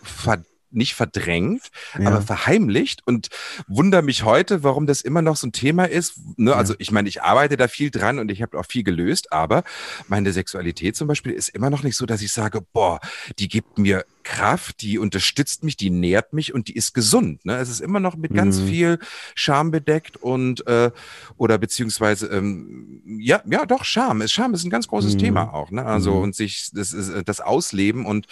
[0.04, 2.08] verdammt nicht verdrängt, ja.
[2.08, 3.30] aber verheimlicht und
[3.68, 6.20] wundere mich heute, warum das immer noch so ein Thema ist.
[6.38, 6.52] Ne?
[6.52, 6.58] Ja.
[6.58, 9.64] Also ich meine, ich arbeite da viel dran und ich habe auch viel gelöst, aber
[10.08, 13.00] meine Sexualität zum Beispiel ist immer noch nicht so, dass ich sage, boah,
[13.40, 17.46] die gibt mir Kraft, die unterstützt mich, die nährt mich und die ist gesund.
[17.46, 17.58] Ne?
[17.58, 18.68] Es ist immer noch mit ganz mhm.
[18.68, 19.00] viel
[19.36, 20.92] Scham bedeckt und äh,
[21.38, 24.26] oder beziehungsweise ähm, ja, ja, doch Scham.
[24.28, 25.20] Scham ist ein ganz großes mhm.
[25.20, 25.72] Thema auch.
[25.72, 25.86] Ne?
[25.86, 26.24] Also mhm.
[26.24, 28.28] und sich das, das Ausleben und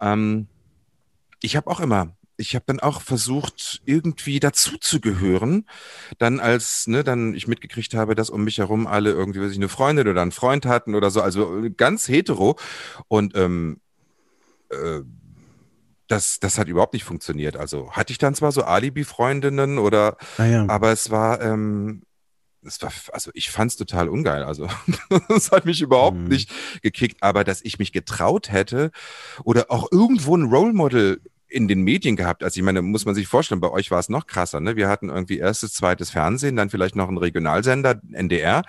[0.00, 0.46] ähm,
[1.44, 5.66] ich habe auch immer, ich habe dann auch versucht, irgendwie dazuzugehören.
[6.18, 9.58] Dann als, ne, dann ich mitgekriegt habe, dass um mich herum alle irgendwie, weiß ich,
[9.58, 12.56] eine Freundin oder einen Freund hatten oder so, also ganz hetero.
[13.08, 13.80] Und ähm,
[14.70, 15.02] äh,
[16.08, 17.56] das, das hat überhaupt nicht funktioniert.
[17.56, 20.68] Also hatte ich dann zwar so Alibi-Freundinnen oder, ah ja.
[20.68, 22.02] aber es war, ähm,
[22.66, 24.42] es war, also ich fand es total ungeil.
[24.42, 24.68] Also
[25.28, 26.28] das hat mich überhaupt mhm.
[26.28, 26.50] nicht
[26.82, 28.90] gekickt, aber dass ich mich getraut hätte
[29.44, 31.20] oder auch irgendwo ein Role Model
[31.54, 32.42] in den Medien gehabt.
[32.42, 34.58] Also ich meine, muss man sich vorstellen, bei euch war es noch krasser.
[34.58, 34.74] Ne?
[34.74, 38.62] Wir hatten irgendwie erstes, zweites Fernsehen, dann vielleicht noch einen Regionalsender, NDR.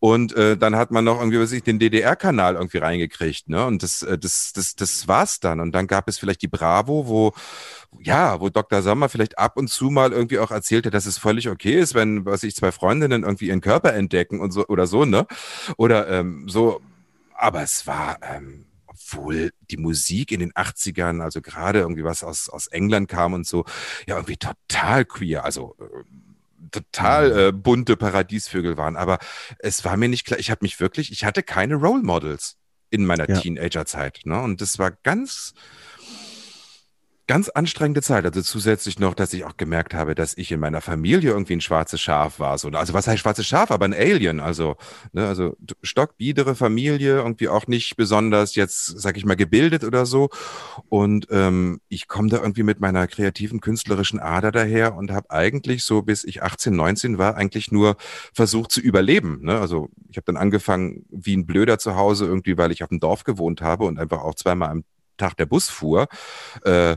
[0.00, 3.50] Und äh, dann hat man noch irgendwie, was ich, den DDR-Kanal irgendwie reingekriegt.
[3.50, 3.66] Ne?
[3.66, 5.60] Und das, äh, das, das, das war's dann.
[5.60, 7.32] Und dann gab es vielleicht die Bravo, wo
[8.00, 8.82] ja, wo Dr.
[8.82, 12.24] Sommer vielleicht ab und zu mal irgendwie auch erzählte, dass es völlig okay ist, wenn,
[12.24, 15.26] was ich, zwei Freundinnen irgendwie ihren Körper entdecken und so oder so, ne?
[15.76, 16.80] Oder ähm, so.
[17.36, 18.64] Aber es war ähm,
[19.14, 23.46] obwohl die Musik in den 80ern, also gerade irgendwie was aus, aus England kam und
[23.46, 23.64] so,
[24.06, 27.38] ja, irgendwie total queer, also äh, total mhm.
[27.38, 28.96] äh, bunte Paradiesvögel waren.
[28.96, 29.18] Aber
[29.58, 32.56] es war mir nicht klar, ich habe mich wirklich, ich hatte keine Role Models
[32.90, 33.40] in meiner ja.
[33.40, 34.20] Teenagerzeit.
[34.24, 34.40] Ne?
[34.40, 35.54] Und das war ganz,
[37.26, 38.24] ganz anstrengende Zeit.
[38.26, 41.60] Also zusätzlich noch, dass ich auch gemerkt habe, dass ich in meiner Familie irgendwie ein
[41.60, 42.58] schwarzes Schaf war.
[42.58, 43.70] So, also was heißt schwarzes Schaf?
[43.70, 44.40] Aber ein Alien.
[44.40, 44.76] Also,
[45.12, 50.28] ne, also stockbiedere Familie, irgendwie auch nicht besonders jetzt, sag ich mal, gebildet oder so.
[50.88, 55.84] Und ähm, ich komme da irgendwie mit meiner kreativen, künstlerischen Ader daher und habe eigentlich
[55.84, 57.96] so, bis ich 18, 19 war, eigentlich nur
[58.34, 59.40] versucht zu überleben.
[59.42, 59.58] Ne?
[59.58, 63.00] Also ich habe dann angefangen wie ein Blöder zu Hause irgendwie, weil ich auf dem
[63.00, 64.84] Dorf gewohnt habe und einfach auch zweimal am
[65.16, 66.08] Tag der Bus fuhr,
[66.64, 66.96] äh,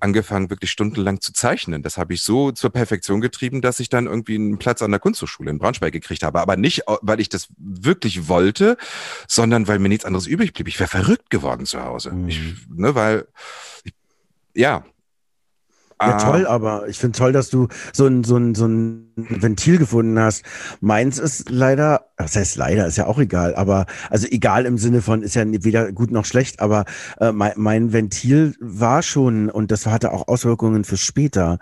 [0.00, 1.82] angefangen wirklich stundenlang zu zeichnen.
[1.82, 5.00] Das habe ich so zur Perfektion getrieben, dass ich dann irgendwie einen Platz an der
[5.00, 6.40] Kunsthochschule in Braunschweig gekriegt habe.
[6.40, 8.76] Aber nicht, weil ich das wirklich wollte,
[9.28, 10.68] sondern weil mir nichts anderes übrig blieb.
[10.68, 12.12] Ich wäre verrückt geworden zu Hause.
[12.12, 12.28] Mhm.
[12.28, 13.26] Ich, ne, weil,
[13.84, 13.94] ich,
[14.54, 14.84] ja,
[15.98, 16.18] ja, ah.
[16.18, 20.18] toll, aber ich finde toll, dass du so ein, so, ein, so ein Ventil gefunden
[20.18, 20.44] hast.
[20.80, 25.00] Meins ist leider, das heißt leider, ist ja auch egal, aber also egal im Sinne
[25.00, 26.84] von, ist ja weder gut noch schlecht, aber
[27.18, 31.58] äh, mein, mein Ventil war schon, und das hatte auch Auswirkungen für später,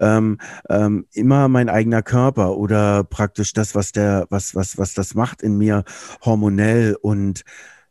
[0.00, 0.36] ähm,
[0.68, 5.40] ähm, immer mein eigener Körper oder praktisch das, was der, was, was, was das macht
[5.40, 5.84] in mir
[6.22, 6.94] hormonell.
[7.00, 7.42] Und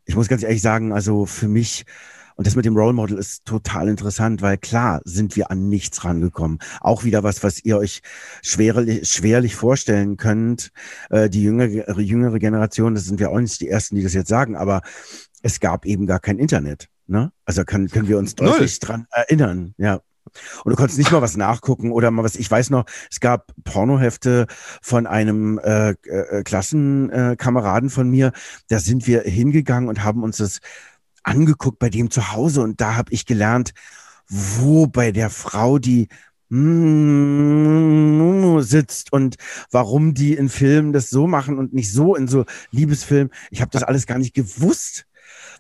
[0.06, 1.86] ich muss ganz ehrlich sagen, also für mich,
[2.38, 6.06] und das mit dem Role Model ist total interessant, weil klar sind wir an nichts
[6.06, 6.60] rangekommen.
[6.82, 8.02] Auch wieder was, was ihr euch
[8.44, 10.70] schwerlich, schwerlich vorstellen könnt.
[11.10, 14.30] Äh, die jüngere, jüngere Generation, das sind wir auch nicht die Ersten, die das jetzt
[14.30, 14.84] sagen, aber
[15.42, 16.90] es gab eben gar kein Internet.
[17.08, 17.32] Ne?
[17.46, 18.88] Also können, können wir uns deutlich Null.
[18.88, 19.74] dran erinnern.
[19.78, 20.02] Ja.
[20.64, 22.36] Und du konntest nicht mal was nachgucken oder mal was.
[22.36, 24.46] Ich weiß noch, es gab Pornohefte
[24.82, 28.32] von einem äh, äh, Klassenkameraden von mir.
[28.68, 30.60] Da sind wir hingegangen und haben uns das
[31.28, 33.74] angeguckt bei dem zu Hause und da habe ich gelernt,
[34.30, 36.08] wo bei der Frau die
[38.60, 39.36] sitzt und
[39.70, 43.34] warum die in Filmen das so machen und nicht so in so Liebesfilmen.
[43.52, 45.06] Ich habe das alles gar nicht gewusst.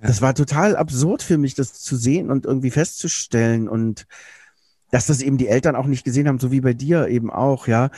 [0.01, 4.05] Das war total absurd für mich, das zu sehen und irgendwie festzustellen und
[4.91, 7.67] dass das eben die Eltern auch nicht gesehen haben, so wie bei dir eben auch,
[7.67, 7.89] ja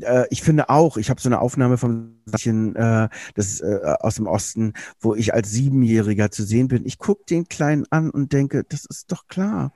[0.00, 4.26] äh, ich finde auch, ich habe so eine Aufnahme von äh, das äh, aus dem
[4.26, 6.86] Osten, wo ich als Siebenjähriger zu sehen bin.
[6.86, 9.72] Ich gucke den Kleinen an und denke, das ist doch klar,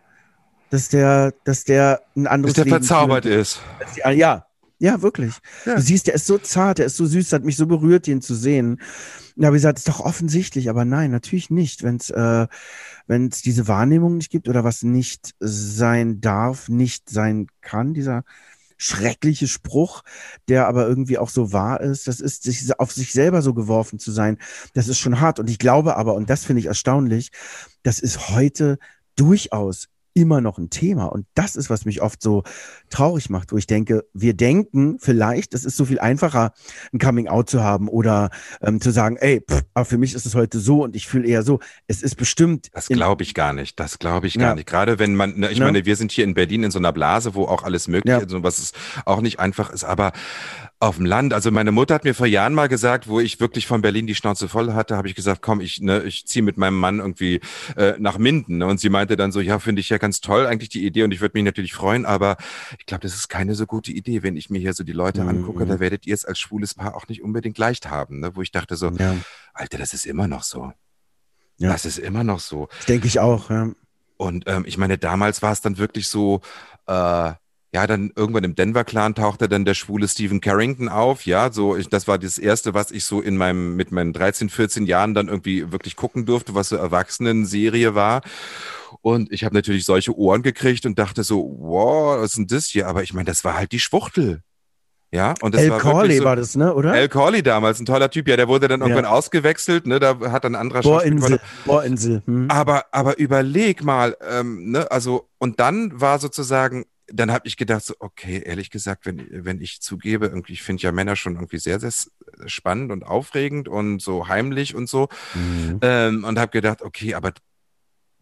[0.70, 3.40] dass der, dass der ein anderes dass der Leben verzaubert führt.
[3.40, 3.60] ist.
[3.94, 4.46] Die, ja,
[4.78, 5.34] ja, wirklich.
[5.64, 5.76] Ja.
[5.76, 8.20] Du siehst, der ist so zart, der ist so süß, hat mich so berührt, ihn
[8.20, 8.80] zu sehen.
[9.34, 11.82] Da habe ich gesagt, ist doch offensichtlich, aber nein, natürlich nicht.
[11.82, 12.46] Wenn es äh,
[13.06, 18.24] wenn's diese Wahrnehmung nicht gibt oder was nicht sein darf, nicht sein kann, dieser
[18.76, 20.02] schreckliche Spruch,
[20.48, 22.06] der aber irgendwie auch so wahr ist.
[22.08, 24.38] Das ist, sich auf sich selber so geworfen zu sein.
[24.74, 25.38] Das ist schon hart.
[25.38, 27.30] Und ich glaube aber, und das finde ich erstaunlich,
[27.82, 28.78] das ist heute
[29.16, 31.04] durchaus immer noch ein Thema.
[31.04, 32.42] Und das ist, was mich oft so
[32.88, 36.52] traurig macht, wo ich denke, wir denken vielleicht, es ist so viel einfacher,
[36.92, 38.30] ein Coming Out zu haben oder
[38.62, 41.28] ähm, zu sagen, ey, pff, aber für mich ist es heute so und ich fühle
[41.28, 41.60] eher so.
[41.86, 42.68] Es ist bestimmt.
[42.72, 43.78] Das glaube ich gar nicht.
[43.78, 44.54] Das glaube ich gar ja.
[44.54, 44.66] nicht.
[44.66, 45.66] Gerade wenn man, ne, ich ja.
[45.66, 48.18] meine, wir sind hier in Berlin in so einer Blase, wo auch alles möglich ja.
[48.18, 48.72] ist und was es
[49.04, 49.84] auch nicht einfach ist.
[49.84, 50.12] Aber
[50.78, 51.32] auf dem Land.
[51.32, 54.14] Also meine Mutter hat mir vor Jahren mal gesagt, wo ich wirklich von Berlin die
[54.14, 57.40] Schnauze voll hatte, habe ich gesagt, komm, ich, ne, ich ziehe mit meinem Mann irgendwie
[57.76, 58.62] äh, nach Minden.
[58.62, 61.12] Und sie meinte dann so, ja, finde ich ja ganz toll eigentlich die Idee und
[61.12, 62.36] ich würde mich natürlich freuen, aber
[62.78, 65.22] ich glaube, das ist keine so gute Idee, wenn ich mir hier so die Leute
[65.22, 65.28] mhm.
[65.28, 68.20] angucke, da werdet ihr es als schwules Paar auch nicht unbedingt leicht haben.
[68.20, 68.36] Ne?
[68.36, 69.16] Wo ich dachte so, ja.
[69.54, 70.72] Alter, das ist immer noch so.
[71.56, 71.72] Ja.
[71.72, 72.68] Das ist immer noch so.
[72.86, 73.70] Denke ich auch, ja.
[74.18, 76.42] Und ähm, ich meine, damals war es dann wirklich so,
[76.86, 77.32] äh,
[77.72, 81.26] ja, dann irgendwann im Denver-Clan tauchte dann der schwule Stephen Carrington auf.
[81.26, 84.48] Ja, so, ich, das war das erste, was ich so in meinem, mit meinen 13,
[84.48, 88.22] 14 Jahren dann irgendwie wirklich gucken durfte, was so Erwachsenen-Serie war.
[89.02, 92.66] Und ich habe natürlich solche Ohren gekriegt und dachte so, wow, was ist denn das
[92.66, 92.86] hier?
[92.86, 94.42] Aber ich meine, das war halt die Schwuchtel.
[95.12, 96.94] Ja, und das El war Corley so, war das, ne, oder?
[96.94, 99.10] El Corley damals, ein toller Typ, ja, der wurde dann irgendwann ja.
[99.10, 102.22] ausgewechselt, ne, da hat dann ein anderer Bohrinsel, Bohrinsel.
[102.26, 102.50] Hm.
[102.50, 107.84] Aber, aber überleg mal, ähm, ne, also, und dann war sozusagen dann habe ich gedacht,
[107.84, 111.58] so, okay, ehrlich gesagt, wenn, wenn ich zugebe, irgendwie, ich finde ja Männer schon irgendwie
[111.58, 111.92] sehr, sehr
[112.46, 115.08] spannend und aufregend und so heimlich und so.
[115.34, 115.78] Mhm.
[115.82, 117.32] Ähm, und habe gedacht, okay, aber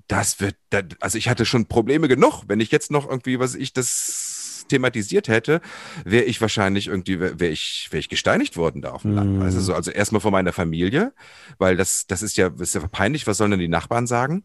[0.07, 0.57] das wird,
[1.01, 2.45] also ich hatte schon Probleme genug.
[2.47, 5.61] Wenn ich jetzt noch irgendwie, was ich das thematisiert hätte,
[6.05, 9.43] wäre ich wahrscheinlich irgendwie, wäre ich, wäre ich gesteinigt worden da auf dem Land.
[9.43, 11.13] Also, so, also erstmal von meiner Familie,
[11.59, 14.45] weil das, das ist ja, das ist ja peinlich, was sollen denn die Nachbarn sagen?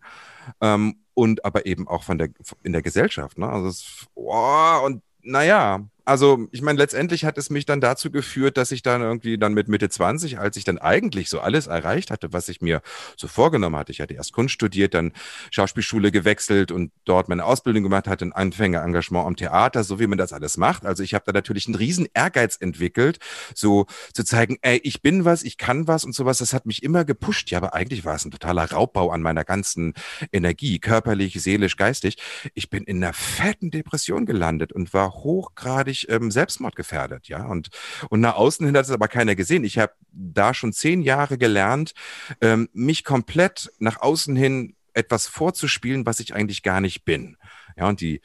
[0.61, 2.29] Ähm, und aber eben auch von der,
[2.63, 3.37] in der Gesellschaft.
[3.37, 3.49] Ne?
[3.49, 8.57] Also es, oh, und naja, also ich meine, letztendlich hat es mich dann dazu geführt,
[8.57, 12.09] dass ich dann irgendwie dann mit Mitte 20, als ich dann eigentlich so alles erreicht
[12.09, 12.81] hatte, was ich mir
[13.15, 13.91] so vorgenommen hatte.
[13.91, 15.13] Ich hatte erst Kunst studiert, dann
[15.51, 20.17] Schauspielschule gewechselt und dort meine Ausbildung gemacht, hatte ein Anfängerengagement am Theater, so wie man
[20.17, 20.83] das alles macht.
[20.83, 23.19] Also ich habe da natürlich einen riesen Ehrgeiz entwickelt,
[23.53, 26.39] so zu zeigen, ey, ich bin was, ich kann was und sowas.
[26.39, 27.51] Das hat mich immer gepusht.
[27.51, 29.93] Ja, aber eigentlich war es ein totaler Raubbau an meiner ganzen
[30.31, 32.17] Energie, körperlich, seelisch, geistig.
[32.55, 37.45] Ich bin in einer fetten Depression gelandet und war hochgradig wirklich ähm, selbstmordgefährdet, ja.
[37.45, 37.69] Und,
[38.09, 39.63] und nach außen hin hat es aber keiner gesehen.
[39.63, 41.93] Ich habe da schon zehn Jahre gelernt,
[42.41, 47.37] ähm, mich komplett nach außen hin etwas vorzuspielen, was ich eigentlich gar nicht bin.
[47.77, 48.21] Ja, und die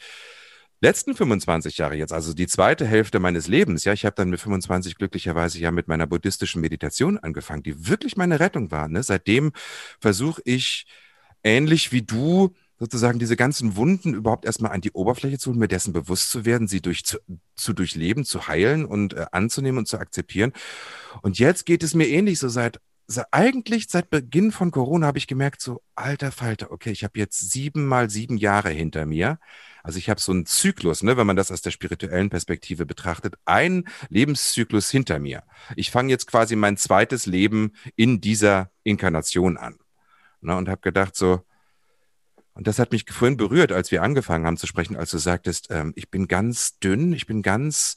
[0.80, 4.40] letzten 25 Jahre jetzt, also die zweite Hälfte meines Lebens, ja, ich habe dann mit
[4.40, 8.88] 25 glücklicherweise ja mit meiner buddhistischen Meditation angefangen, die wirklich meine Rettung war.
[8.88, 9.02] Ne?
[9.02, 9.52] Seitdem
[10.00, 10.86] versuche ich
[11.42, 15.68] ähnlich wie du sozusagen diese ganzen Wunden überhaupt erstmal an die Oberfläche zu holen, mir
[15.68, 17.18] dessen bewusst zu werden, sie durch, zu,
[17.54, 20.52] zu durchleben, zu heilen und äh, anzunehmen und zu akzeptieren.
[21.22, 22.80] Und jetzt geht es mir ähnlich so seit
[23.30, 27.50] eigentlich seit Beginn von Corona habe ich gemerkt, so alter Falter, okay, ich habe jetzt
[27.50, 29.38] sieben mal sieben Jahre hinter mir.
[29.82, 33.34] Also ich habe so einen Zyklus, ne, wenn man das aus der spirituellen Perspektive betrachtet,
[33.44, 35.42] ein Lebenszyklus hinter mir.
[35.76, 39.78] Ich fange jetzt quasi mein zweites Leben in dieser Inkarnation an.
[40.40, 41.42] Ne, und habe gedacht so,
[42.54, 45.68] und das hat mich vorhin berührt, als wir angefangen haben zu sprechen, als du sagtest,
[45.70, 47.96] ähm, ich bin ganz dünn, ich bin ganz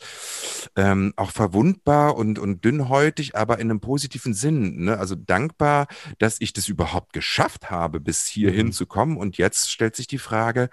[0.75, 4.85] ähm, auch verwundbar und, und dünnhäutig, aber in einem positiven Sinn.
[4.85, 4.97] Ne?
[4.97, 8.71] Also dankbar, dass ich das überhaupt geschafft habe, bis hierhin mhm.
[8.71, 9.17] zu kommen.
[9.17, 10.69] Und jetzt stellt sich die Frage,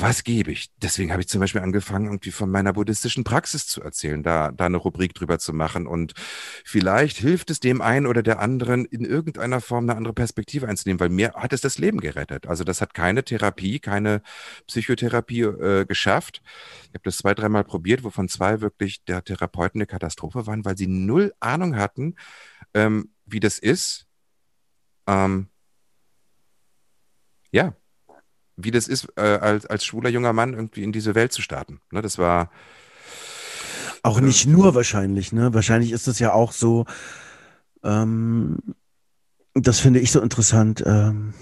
[0.00, 0.70] was gebe ich?
[0.80, 4.66] Deswegen habe ich zum Beispiel angefangen, irgendwie von meiner buddhistischen Praxis zu erzählen, da, da
[4.66, 5.88] eine Rubrik drüber zu machen.
[5.88, 6.14] Und
[6.64, 11.00] vielleicht hilft es dem einen oder der anderen, in irgendeiner Form eine andere Perspektive einzunehmen,
[11.00, 12.46] weil mir hat es das Leben gerettet.
[12.46, 14.22] Also das hat keine Therapie, keine
[14.68, 16.42] Psychotherapie äh, geschafft.
[16.84, 20.76] Ich habe das zwei, dreimal probiert, wovon zwei wirklich der Therapeuten eine Katastrophe waren, weil
[20.76, 22.14] sie null Ahnung hatten,
[22.72, 24.06] ähm, wie das ist.
[25.08, 25.48] Ähm,
[27.50, 27.74] ja,
[28.58, 31.80] wie das ist, äh, als, als schwuler junger Mann irgendwie in diese Welt zu starten.
[31.90, 32.50] Ne, das war.
[34.02, 35.54] Auch nicht äh, nur wahrscheinlich, ne?
[35.54, 36.84] Wahrscheinlich ist es ja auch so,
[37.84, 38.58] ähm,
[39.54, 41.34] das finde ich so interessant, ähm,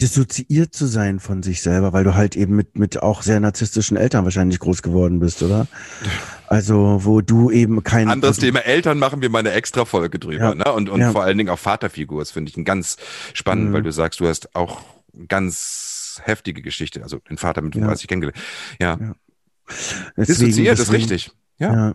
[0.00, 3.96] dissoziiert zu sein von sich selber, weil du halt eben mit, mit auch sehr narzisstischen
[3.96, 5.68] Eltern wahrscheinlich groß geworden bist, oder?
[6.48, 8.08] Also, wo du eben kein.
[8.08, 10.72] Anderes Thema Eltern machen wir mal eine extra Folge drüber, ja, ne?
[10.72, 11.12] Und, und ja.
[11.12, 12.20] vor allen Dingen auch Vaterfigur.
[12.20, 12.96] Das finde ich ein ganz
[13.32, 13.72] spannend, mhm.
[13.74, 14.82] weil du sagst, du hast auch
[15.28, 17.02] ganz heftige Geschichte.
[17.02, 18.08] Also den Vater mit 35 ja.
[18.08, 18.38] kennengelernt.
[18.80, 18.98] Ja.
[19.00, 19.14] ja.
[20.16, 21.30] Deswegen, Dissoziiert ist richtig.
[21.58, 21.72] Ja.
[21.72, 21.94] ja.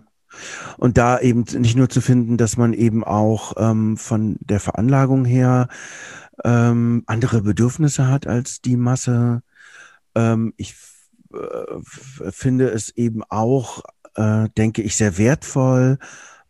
[0.78, 5.26] Und da eben nicht nur zu finden, dass man eben auch ähm, von der Veranlagung
[5.26, 5.68] her
[6.44, 9.42] ähm, andere Bedürfnisse hat als die Masse.
[10.16, 10.76] Ähm, ich
[11.34, 13.84] äh, finde es eben auch,
[14.16, 15.98] äh, denke ich, sehr wertvoll,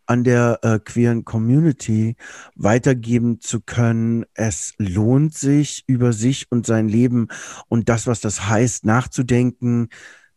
[0.08, 2.16] an der äh, queeren Community
[2.56, 4.26] weitergeben zu können.
[4.34, 7.28] Es lohnt sich, über sich und sein Leben
[7.68, 9.90] und das, was das heißt, nachzudenken.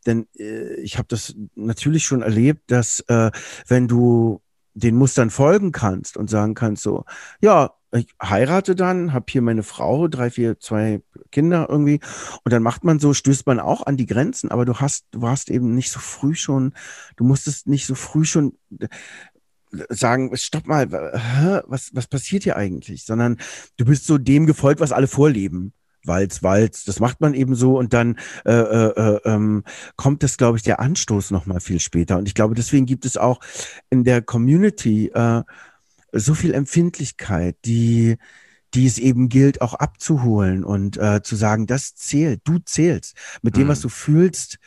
[0.07, 3.31] Denn äh, ich habe das natürlich schon erlebt, dass äh,
[3.67, 4.43] wenn du
[4.75, 7.05] den Mustern folgen kannst und sagen kannst so,
[7.41, 11.03] ja, ich heirate dann, habe hier meine Frau, drei, vier, zwei
[11.33, 12.01] Kinder irgendwie
[12.45, 15.23] und dann macht man so, stößt man auch an die Grenzen, aber du hast, du
[15.23, 16.73] warst eben nicht so früh schon,
[17.17, 18.57] du musstest nicht so früh schon
[19.89, 20.91] sagen, stopp mal,
[21.67, 23.05] was, was passiert hier eigentlich?
[23.05, 23.39] Sondern
[23.77, 25.73] du bist so dem gefolgt, was alle vorleben.
[26.05, 29.65] Walz, Walz, das macht man eben so und dann äh, äh, äh, ähm,
[29.97, 32.17] kommt das, glaube ich, der Anstoß nochmal viel später.
[32.17, 33.41] Und ich glaube, deswegen gibt es auch
[33.91, 35.43] in der Community äh,
[36.13, 38.17] so viel Empfindlichkeit, die,
[38.75, 43.15] die es eben gilt, auch abzuholen und äh, zu sagen, das zählt, du zählst.
[43.43, 43.83] Mit dem, was mhm.
[43.83, 44.59] du fühlst,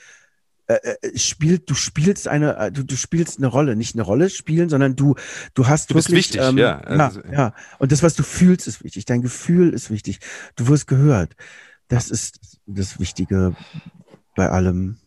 [0.68, 4.30] äh, äh, spielt, du spielst eine, äh, du, du spielst eine Rolle, nicht eine Rolle
[4.30, 5.16] spielen, sondern du,
[5.54, 6.80] du hast du bist wirklich, wichtig, ähm, ja.
[6.80, 7.56] Also, ja, ja.
[7.80, 9.06] Und das, was du fühlst, ist wichtig.
[9.06, 10.20] Dein Gefühl ist wichtig.
[10.56, 11.36] Du wirst gehört.
[11.90, 13.56] Das ist das Wichtige
[14.36, 14.98] bei allem.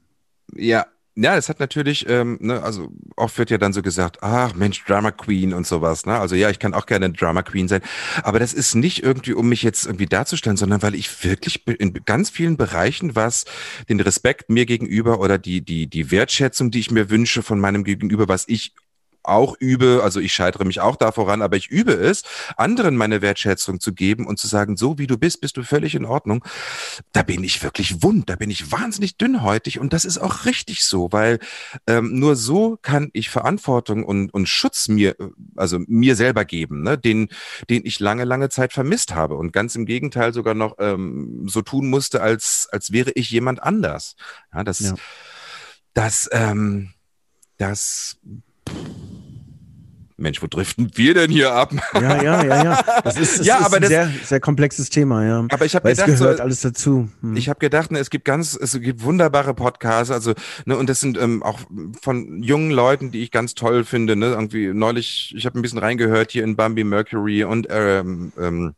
[0.54, 4.54] Ja, ja, es hat natürlich, ähm, ne, also oft wird ja dann so gesagt, ach
[4.54, 6.04] Mensch, Drama Queen und sowas.
[6.04, 6.18] Ne?
[6.18, 7.80] Also ja, ich kann auch gerne Drama Queen sein,
[8.22, 11.94] aber das ist nicht irgendwie, um mich jetzt irgendwie darzustellen, sondern weil ich wirklich in
[12.04, 13.46] ganz vielen Bereichen, was
[13.88, 17.82] den Respekt mir gegenüber oder die die die Wertschätzung, die ich mir wünsche von meinem
[17.82, 18.74] Gegenüber, was ich
[19.28, 22.22] auch übe, also ich scheitere mich auch da voran, aber ich übe es,
[22.56, 25.94] anderen meine Wertschätzung zu geben und zu sagen, so wie du bist, bist du völlig
[25.94, 26.44] in Ordnung.
[27.12, 30.84] Da bin ich wirklich wund, da bin ich wahnsinnig dünnhäutig und das ist auch richtig
[30.84, 31.38] so, weil
[31.86, 35.16] ähm, nur so kann ich Verantwortung und, und Schutz mir,
[35.56, 37.28] also mir selber geben, ne, den,
[37.70, 41.62] den ich lange, lange Zeit vermisst habe und ganz im Gegenteil sogar noch ähm, so
[41.62, 44.16] tun musste, als, als wäre ich jemand anders.
[44.54, 44.94] Ja, das ja
[45.96, 46.92] dass, ähm,
[47.56, 48.18] dass
[50.18, 51.74] Mensch, wo driften wir denn hier ab?
[51.94, 52.84] Ja, ja, ja, ja.
[53.04, 55.44] Das ist, das Ja, ist aber ein das- sehr, sehr komplexes Thema, ja.
[55.50, 57.10] Aber ich habe Weil es gedacht, gehört so, alles dazu.
[57.20, 57.36] Hm.
[57.36, 60.32] ich habe gedacht, ne, es gibt ganz, es gibt wunderbare Podcasts, also
[60.64, 61.60] ne, und das sind ähm, auch
[62.00, 64.16] von jungen Leuten, die ich ganz toll finde.
[64.16, 68.74] Ne, irgendwie neulich, ich habe ein bisschen reingehört hier in Bambi Mercury und ähm, ähm,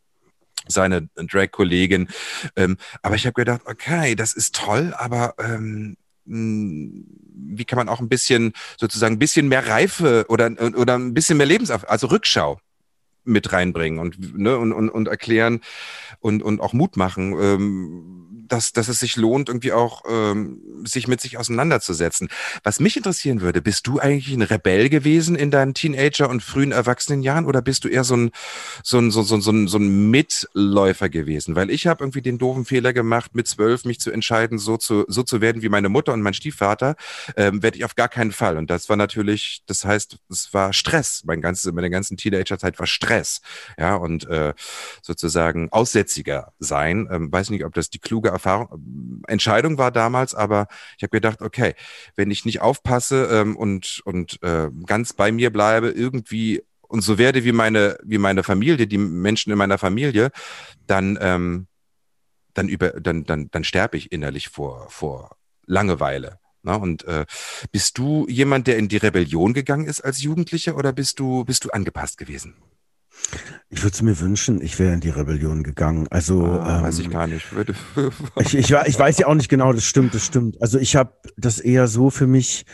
[0.67, 2.09] seine Drag-Kollegin.
[2.57, 5.97] Ähm, aber ich habe gedacht, okay, das ist toll, aber ähm,
[6.29, 11.39] wie kann man auch ein bisschen sozusagen ein bisschen mehr Reife oder oder ein bisschen
[11.39, 12.61] mehr Lebenserfahrung, also Rückschau
[13.25, 15.61] mit reinbringen und ne, und, und, und erklären
[16.21, 21.09] und und auch Mut machen, ähm, dass dass es sich lohnt irgendwie auch ähm, sich
[21.09, 22.29] mit sich auseinanderzusetzen.
[22.63, 26.73] Was mich interessieren würde, bist du eigentlich ein Rebell gewesen in deinen Teenager und frühen
[26.73, 28.31] Erwachsenenjahren oder bist du eher so ein
[28.83, 31.57] so ein so, so, so, ein, so ein Mitläufer gewesen?
[31.57, 35.05] Weil ich habe irgendwie den doofen Fehler gemacht, mit zwölf mich zu entscheiden, so zu
[35.09, 36.97] so zu werden wie meine Mutter und mein Stiefvater,
[37.37, 38.57] ähm, werde ich auf gar keinen Fall.
[38.57, 41.23] Und das war natürlich, das heißt, es war Stress.
[41.25, 43.41] Mein ganzes, meine ganzen Teenagerzeit war Stress.
[43.79, 44.55] Ja, und äh,
[45.03, 47.09] sozusagen Aussätziger sein.
[47.11, 51.43] Ähm, weiß nicht, ob das die kluge Erfahrung, Entscheidung war damals, aber ich habe gedacht,
[51.43, 51.75] okay,
[52.17, 57.19] wenn ich nicht aufpasse ähm, und, und äh, ganz bei mir bleibe, irgendwie und so
[57.19, 60.31] werde wie meine, wie meine Familie, die Menschen in meiner Familie,
[60.87, 61.67] dann, ähm,
[62.55, 65.37] dann über, dann, dann, dann sterbe ich innerlich vor, vor
[65.67, 66.39] Langeweile.
[66.63, 67.25] Na, und äh,
[67.71, 71.65] bist du jemand, der in die Rebellion gegangen ist als Jugendlicher oder bist du, bist
[71.65, 72.57] du angepasst gewesen?
[73.71, 76.09] Ich würde es mir wünschen, ich wäre in die Rebellion gegangen.
[76.09, 77.53] Also Ah, ähm, weiß ich gar nicht.
[77.55, 77.75] Würde,
[78.41, 80.61] Ich, ich, ich weiß ja auch nicht genau, das stimmt, das stimmt.
[80.63, 82.65] Also ich habe das eher so für mich,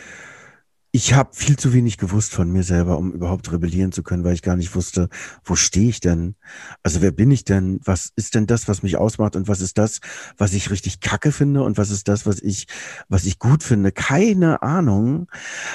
[0.95, 4.33] ich habe viel zu wenig gewusst von mir selber, um überhaupt rebellieren zu können, weil
[4.33, 5.09] ich gar nicht wusste,
[5.43, 6.35] wo stehe ich denn?
[6.83, 7.81] Also wer bin ich denn?
[7.83, 9.99] Was ist denn das, was mich ausmacht und was ist das,
[10.37, 12.67] was ich richtig kacke finde und was ist das, was ich,
[13.09, 13.91] was ich gut finde?
[13.91, 15.27] Keine Ahnung.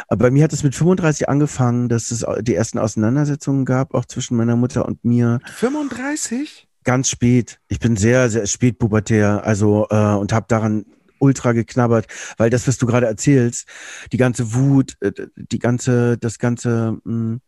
[0.08, 4.06] Aber bei mir hat es mit 35 angefangen, dass es die ersten Auseinandersetzungen gab, auch
[4.06, 6.66] zwischen meiner Mutter und mir fünfunddreißig?
[6.82, 7.60] ganz spät.
[7.68, 10.86] Ich bin sehr, sehr spät pubertär, also äh, und habe daran
[11.20, 12.06] ultra geknabbert,
[12.36, 13.66] weil das, was du gerade erzählst,
[14.12, 17.38] die ganze Wut, äh, die ganze, das ganze, mh,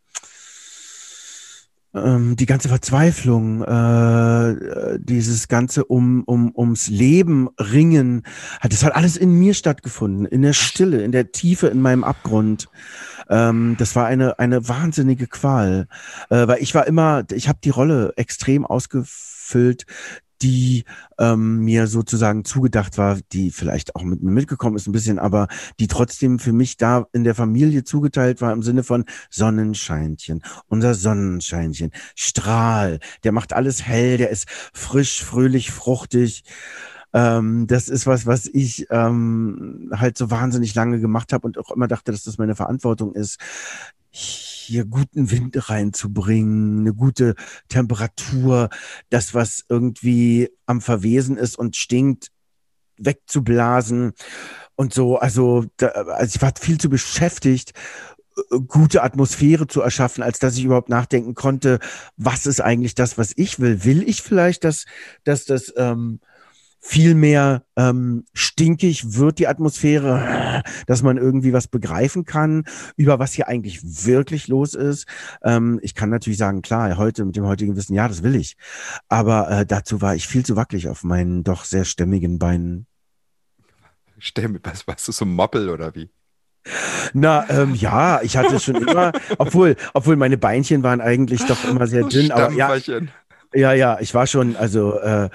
[1.94, 8.22] ähm, die ganze Verzweiflung, äh, dieses ganze um, um, ums Leben ringen,
[8.62, 12.68] das hat alles in mir stattgefunden, in der Stille, in der Tiefe, in meinem Abgrund.
[13.28, 15.86] Ähm, das war eine, eine wahnsinnige Qual,
[16.30, 19.84] äh, weil ich war immer, ich habe die Rolle extrem ausgefüllt,
[20.42, 20.84] die
[21.18, 25.48] ähm, mir sozusagen zugedacht war, die vielleicht auch mit mir mitgekommen ist ein bisschen, aber
[25.78, 30.94] die trotzdem für mich da in der Familie zugeteilt war im Sinne von Sonnenscheinchen, unser
[30.94, 36.44] Sonnenscheinchen, Strahl, der macht alles hell, der ist frisch, fröhlich, fruchtig.
[37.14, 41.70] Ähm, das ist was, was ich ähm, halt so wahnsinnig lange gemacht habe und auch
[41.70, 43.38] immer dachte, dass das meine Verantwortung ist,
[44.72, 47.34] hier guten Wind reinzubringen, eine gute
[47.68, 48.70] Temperatur,
[49.10, 52.28] das, was irgendwie am Verwesen ist und stinkt,
[52.96, 54.12] wegzublasen
[54.74, 55.18] und so.
[55.18, 57.72] Also, da, also ich war viel zu beschäftigt,
[58.50, 61.78] äh, gute Atmosphäre zu erschaffen, als dass ich überhaupt nachdenken konnte,
[62.16, 63.84] was ist eigentlich das, was ich will?
[63.84, 64.86] Will ich vielleicht, dass,
[65.24, 66.20] dass das ähm,
[66.84, 72.64] viel mehr ähm, stinkig wird die Atmosphäre, dass man irgendwie was begreifen kann,
[72.96, 75.06] über was hier eigentlich wirklich los ist.
[75.44, 78.56] Ähm, ich kann natürlich sagen, klar, heute mit dem heutigen Wissen, ja, das will ich.
[79.08, 82.86] Aber äh, dazu war ich viel zu wackelig auf meinen doch sehr stämmigen Beinen.
[84.18, 86.10] Stell mir, was, warst du so Moppel oder wie?
[87.12, 91.86] Na, ähm, ja, ich hatte schon immer, obwohl, obwohl meine Beinchen waren eigentlich doch immer
[91.86, 92.68] sehr dünn, aber ja.
[93.54, 95.28] Ja, ja, ich war schon, also äh,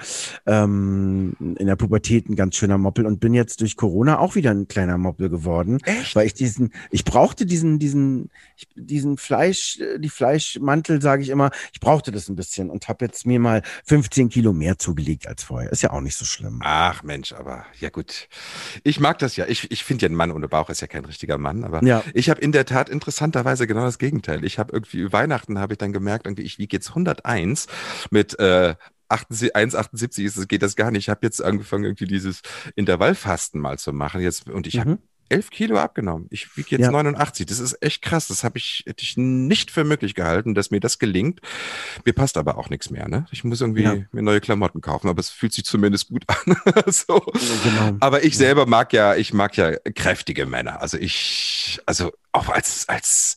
[0.46, 4.50] ähm, in der Pubertät ein ganz schöner Moppel und bin jetzt durch Corona auch wieder
[4.50, 6.16] ein kleiner Moppel geworden, Echt?
[6.16, 8.30] weil ich diesen, ich brauchte diesen, diesen,
[8.74, 13.26] diesen Fleisch, die Fleischmantel, sage ich immer, ich brauchte das ein bisschen und habe jetzt
[13.26, 15.70] mir mal 15 Kilo mehr zugelegt als vorher.
[15.70, 16.60] Ist ja auch nicht so schlimm.
[16.64, 18.28] Ach Mensch, aber ja gut.
[18.82, 19.46] Ich mag das ja.
[19.46, 22.02] Ich, ich finde ja, ein Mann ohne Bauch ist ja kein richtiger Mann, aber Ja.
[22.14, 24.44] ich habe in der Tat interessanterweise genau das Gegenteil.
[24.44, 27.66] Ich habe irgendwie Weihnachten habe ich dann gemerkt, irgendwie ich wiege jetzt 101
[28.10, 28.74] mit äh,
[29.08, 31.04] 78 1,78 ist es geht das gar nicht.
[31.04, 32.42] Ich habe jetzt angefangen irgendwie dieses
[32.76, 34.98] Intervallfasten mal zu machen jetzt und ich habe Mhm.
[35.30, 36.26] 11 Kilo abgenommen.
[36.30, 36.90] Ich wiege jetzt Ja.
[36.90, 37.44] 89.
[37.44, 38.28] Das ist echt krass.
[38.28, 41.40] Das habe ich hätte ich nicht für möglich gehalten, dass mir das gelingt.
[42.06, 43.08] Mir passt aber auch nichts mehr.
[43.08, 43.26] Ne?
[43.30, 43.96] Ich muss irgendwie Ja.
[44.10, 46.56] mir neue Klamotten kaufen, aber es fühlt sich zumindest gut an.
[46.86, 47.20] so.
[47.62, 47.96] Genau.
[48.00, 50.80] Aber ich selber mag ja, ich mag ja kräftige Männer.
[50.80, 53.36] Also ich, also auch als, als,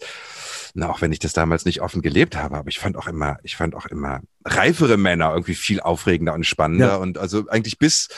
[0.74, 3.38] na, auch wenn ich das damals nicht offen gelebt habe, aber ich fand auch immer,
[3.44, 6.96] ich fand auch immer reifere Männer irgendwie viel aufregender und spannender Ja.
[6.96, 8.10] und also eigentlich bis,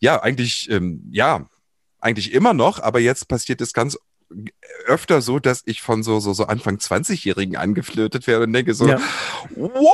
[0.00, 1.46] ja, eigentlich, ähm, ja,
[2.00, 3.98] eigentlich immer noch, aber jetzt passiert es ganz
[4.86, 8.86] öfter so, dass ich von so, so, so Anfang 20-Jährigen angeflirtet werde und denke so,
[8.86, 8.98] ja.
[9.56, 9.92] what?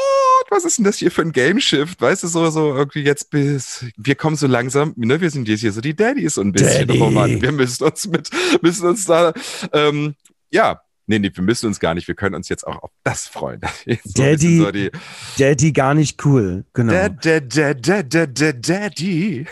[0.51, 2.01] Was ist denn das hier für ein Game Shift?
[2.01, 5.61] Weißt du, so, so irgendwie jetzt bis, wir kommen so langsam, ne, wir sind jetzt
[5.61, 6.87] hier so die Daddies so ein bisschen.
[6.87, 7.01] Daddy.
[7.01, 8.31] Oh Mann, wir müssen uns mit,
[8.63, 9.33] müssen uns da,
[9.73, 10.15] ähm,
[10.51, 12.07] ja, Nee, nee, wir müssen uns gar nicht.
[12.07, 13.61] Wir können uns jetzt auch auf das freuen.
[14.05, 14.91] So Daddy, so die,
[15.39, 16.93] Daddy gar nicht cool, genau.
[16.93, 19.47] Dad, dad, dad, dad, dad, Daddy.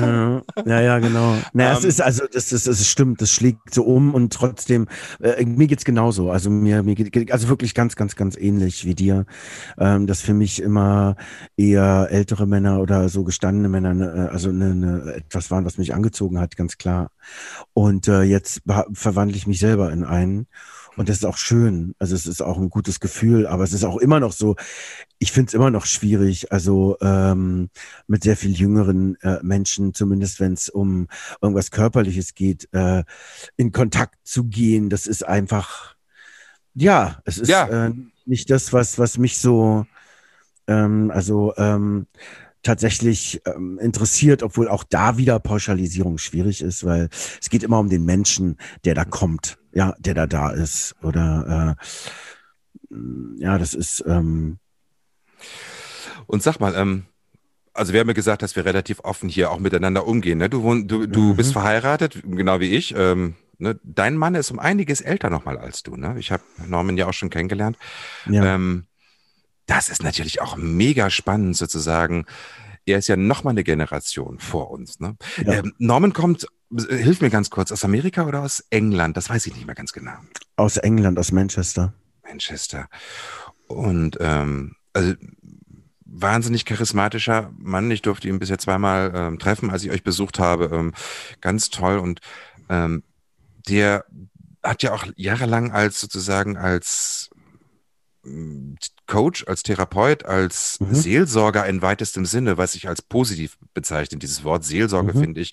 [0.00, 0.42] Ja,
[0.80, 1.36] ja, genau.
[1.52, 1.88] Naja, um, es ähm.
[1.90, 4.86] ist also, das, das, das stimmt, das schlägt so um und trotzdem,
[5.20, 6.30] äh, mir geht's genauso.
[6.30, 9.26] Also mir, mir geht, also wirklich ganz, ganz, ganz ähnlich wie dir.
[9.78, 11.16] Ähm, dass für mich immer
[11.56, 15.94] eher ältere Männer oder so gestandene Männer, ne, also ne, ne, etwas waren, was mich
[15.94, 17.10] angezogen hat, ganz klar.
[17.72, 20.46] Und äh, jetzt verwandle ich mich selber in einen.
[20.96, 21.94] Und das ist auch schön.
[21.98, 24.56] Also es ist auch ein gutes Gefühl, aber es ist auch immer noch so,
[25.18, 27.70] ich finde es immer noch schwierig, also ähm,
[28.06, 31.08] mit sehr viel jüngeren äh, Menschen, zumindest wenn es um
[31.40, 33.04] irgendwas Körperliches geht, äh,
[33.56, 34.90] in Kontakt zu gehen.
[34.90, 35.94] Das ist einfach,
[36.74, 37.86] ja, es ist ja.
[37.86, 37.92] Äh,
[38.26, 39.86] nicht das, was, was mich so,
[40.66, 42.06] ähm, also ähm,
[42.62, 47.08] tatsächlich ähm, interessiert, obwohl auch da wieder Pauschalisierung schwierig ist, weil
[47.40, 50.94] es geht immer um den Menschen, der da kommt ja, der da da ist.
[51.02, 51.76] Oder
[52.90, 52.94] äh,
[53.38, 54.04] ja, das ist.
[54.06, 54.58] Ähm
[56.26, 57.04] Und sag mal, ähm,
[57.72, 60.38] also wir haben ja gesagt, dass wir relativ offen hier auch miteinander umgehen.
[60.38, 60.50] Ne?
[60.50, 61.36] Du, wohn, du, du mhm.
[61.36, 62.94] bist verheiratet, genau wie ich.
[62.96, 63.78] Ähm, ne?
[63.82, 65.96] Dein Mann ist um einiges älter nochmal als du.
[65.96, 66.16] Ne?
[66.18, 67.78] Ich habe Norman ja auch schon kennengelernt.
[68.28, 68.54] Ja.
[68.54, 68.86] Ähm,
[69.66, 72.26] das ist natürlich auch mega spannend sozusagen.
[72.86, 74.98] Er ist ja nochmal eine Generation vor uns.
[74.98, 75.16] Ne?
[75.44, 75.52] Ja.
[75.52, 79.16] Ähm, Norman kommt hilf mir ganz kurz, aus Amerika oder aus England?
[79.16, 80.14] Das weiß ich nicht mehr ganz genau.
[80.56, 81.94] Aus England, aus Manchester.
[82.22, 82.88] Manchester.
[83.66, 85.14] Und ähm, also
[86.04, 87.90] wahnsinnig charismatischer Mann.
[87.90, 90.70] Ich durfte ihn bisher zweimal ähm, treffen, als ich euch besucht habe.
[90.72, 90.92] Ähm,
[91.40, 91.98] ganz toll.
[91.98, 92.20] Und
[92.68, 93.02] ähm,
[93.68, 94.04] der
[94.62, 97.29] hat ja auch jahrelang als sozusagen als
[99.06, 100.94] Coach, als Therapeut, als mhm.
[100.94, 104.18] Seelsorger in weitestem Sinne, was ich als positiv bezeichne.
[104.18, 105.20] Dieses Wort Seelsorge mhm.
[105.20, 105.52] finde ich,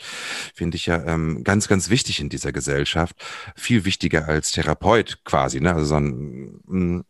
[0.53, 3.15] finde ich ja ähm, ganz, ganz wichtig in dieser Gesellschaft.
[3.55, 5.61] Viel wichtiger als Therapeut quasi.
[5.61, 5.74] Ne?
[5.74, 7.05] Also so ein, mh, hm,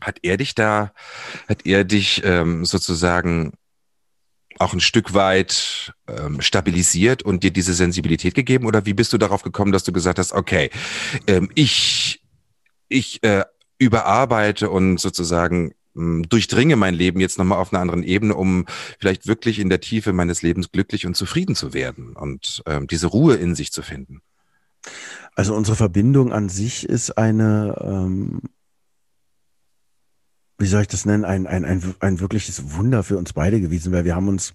[0.00, 0.92] hat er dich da,
[1.48, 3.52] hat er dich ähm, sozusagen
[4.58, 8.66] auch ein Stück weit ähm, stabilisiert und dir diese Sensibilität gegeben?
[8.66, 10.70] Oder wie bist du darauf gekommen, dass du gesagt hast, okay,
[11.26, 12.22] ähm, ich,
[12.88, 13.44] ich äh,
[13.78, 18.66] überarbeite und sozusagen hm, durchdringe mein Leben jetzt nochmal auf einer anderen Ebene, um
[18.98, 23.06] vielleicht wirklich in der Tiefe meines Lebens glücklich und zufrieden zu werden und ähm, diese
[23.06, 24.20] Ruhe in sich zu finden?
[25.34, 28.42] Also unsere Verbindung an sich ist eine, ähm,
[30.58, 33.92] wie soll ich das nennen, ein, ein, ein, ein wirkliches Wunder für uns beide gewesen,
[33.92, 34.54] weil wir haben uns,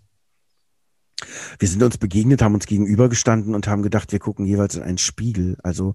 [1.60, 4.98] wir sind uns begegnet, haben uns gegenübergestanden und haben gedacht, wir gucken jeweils in einen
[4.98, 5.58] Spiegel.
[5.64, 5.94] Also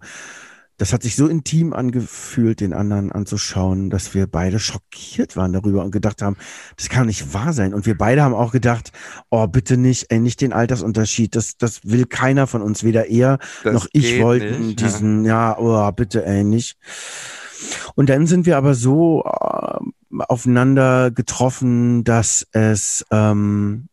[0.78, 5.84] das hat sich so intim angefühlt, den anderen anzuschauen, dass wir beide schockiert waren darüber
[5.84, 6.36] und gedacht haben,
[6.76, 7.74] das kann nicht wahr sein.
[7.74, 8.92] Und wir beide haben auch gedacht,
[9.28, 11.34] oh, bitte nicht, ey, nicht den Altersunterschied.
[11.34, 15.50] Das, das will keiner von uns, weder er das noch ich wollten nicht, diesen, ja.
[15.50, 16.78] ja, oh, bitte, ey, nicht.
[17.96, 19.78] Und dann sind wir aber so äh,
[20.28, 23.88] aufeinander getroffen, dass es ähm,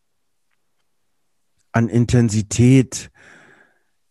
[1.72, 3.10] an Intensität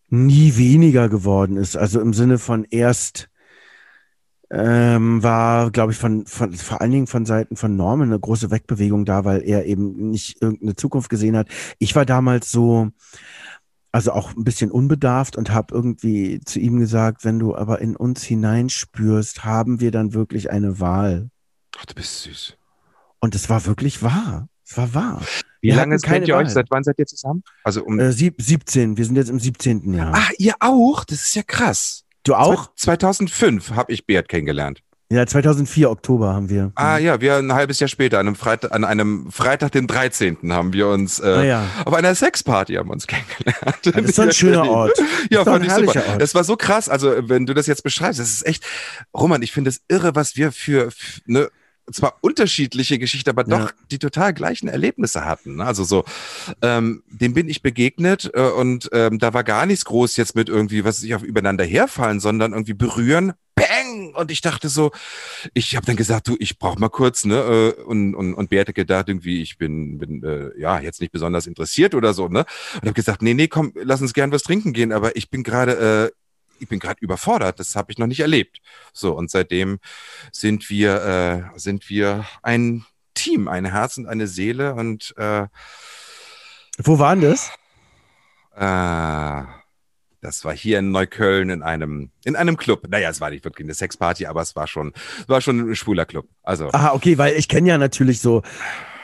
[0.10, 1.76] nie weniger geworden ist.
[1.76, 3.30] Also im Sinne von erst
[4.51, 8.51] ähm, war, glaube ich, von, von vor allen Dingen von Seiten von Norman eine große
[8.51, 11.49] Wegbewegung da, weil er eben nicht irgendeine Zukunft gesehen hat.
[11.80, 12.89] Ich war damals so,
[13.91, 17.95] also auch ein bisschen unbedarft und habe irgendwie zu ihm gesagt, wenn du aber in
[17.95, 21.30] uns hineinspürst, haben wir dann wirklich eine Wahl.
[21.78, 22.58] Ach, du bist süß.
[23.20, 24.47] Und es war wirklich wahr.
[24.74, 25.22] War wahr.
[25.61, 26.49] Wie wir lange kennt ihr euch?
[26.49, 27.43] Seit wann seid ihr zusammen?
[27.63, 28.97] Also um äh, sieb, 17.
[28.97, 29.93] Wir sind jetzt im 17.
[29.93, 30.13] Jahr.
[30.13, 31.05] Ah, ihr auch?
[31.05, 32.03] Das ist ja krass.
[32.24, 32.74] Du auch?
[32.76, 34.82] 2005 habe ich Beat kennengelernt.
[35.11, 36.72] Ja, 2004 Oktober haben wir.
[36.74, 40.51] Ah ja, wir ein halbes Jahr später, an einem Freitag, an einem Freitag, den 13.
[40.51, 41.63] haben wir uns äh, ah, ja.
[41.86, 43.80] auf einer Sexparty haben uns kennengelernt.
[43.84, 44.93] Das ist so ein schöner Ort.
[45.30, 46.03] ja, fand ich super.
[46.09, 46.22] Ort.
[46.22, 46.89] Das war so krass.
[46.89, 48.66] Also wenn du das jetzt beschreibst, das ist echt,
[49.16, 51.49] Roman, ich finde es irre, was wir für, für ne,
[51.91, 53.75] zwar unterschiedliche Geschichten, aber doch ja.
[53.91, 55.57] die total gleichen Erlebnisse hatten.
[55.57, 55.65] Ne?
[55.65, 56.03] Also so,
[56.61, 60.49] ähm, dem bin ich begegnet äh, und ähm, da war gar nichts groß jetzt mit
[60.49, 64.13] irgendwie, was sich auf übereinander herfallen, sondern irgendwie berühren, bang!
[64.15, 64.91] Und ich dachte so,
[65.53, 67.73] ich habe dann gesagt, du, ich brauch mal kurz, ne?
[67.77, 71.47] Äh, und, und, und Beate gedacht, irgendwie, ich bin, bin äh, ja jetzt nicht besonders
[71.47, 72.45] interessiert oder so, ne?
[72.75, 75.43] Und habe gesagt, nee, nee, komm, lass uns gern was trinken gehen, aber ich bin
[75.43, 76.24] gerade äh,
[76.60, 78.60] ich bin gerade überfordert, das habe ich noch nicht erlebt.
[78.93, 79.80] So, und seitdem
[80.32, 85.47] sind wir, äh, sind wir ein Team, ein Herz und eine Seele und äh,
[86.78, 87.51] wo waren das?
[88.53, 89.45] Ah,
[90.22, 92.88] das war hier in Neukölln in einem, in einem Club.
[92.89, 94.93] Naja, es war nicht wirklich eine Sexparty, aber es war schon,
[95.28, 96.28] war schon ein schwuler Club.
[96.43, 96.70] Also.
[96.74, 98.41] Ah, okay, weil ich kenne ja natürlich so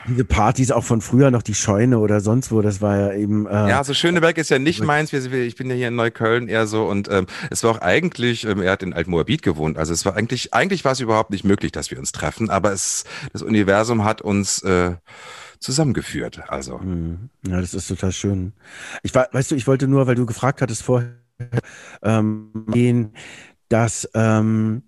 [0.08, 3.46] diese Partys auch von früher noch die Scheune oder sonst wo, das war ja eben.
[3.46, 5.12] Äh, ja, also Schöneberg ist ja nicht meins.
[5.12, 8.60] Ich bin ja hier in Neukölln eher so und ähm, es war auch eigentlich, ähm,
[8.60, 9.78] er hat in Altmoabit gewohnt.
[9.78, 12.72] Also es war eigentlich, eigentlich war es überhaupt nicht möglich, dass wir uns treffen, aber
[12.72, 14.96] es, das Universum hat uns äh,
[15.58, 16.40] zusammengeführt.
[16.48, 16.78] Also.
[16.78, 17.30] Mhm.
[17.46, 18.52] Ja, das ist total schön.
[19.02, 21.14] Ich war, weißt du, ich wollte nur, weil du gefragt hattest vorher,
[22.02, 23.14] ähm, gehen,
[23.68, 24.82] dass ähm,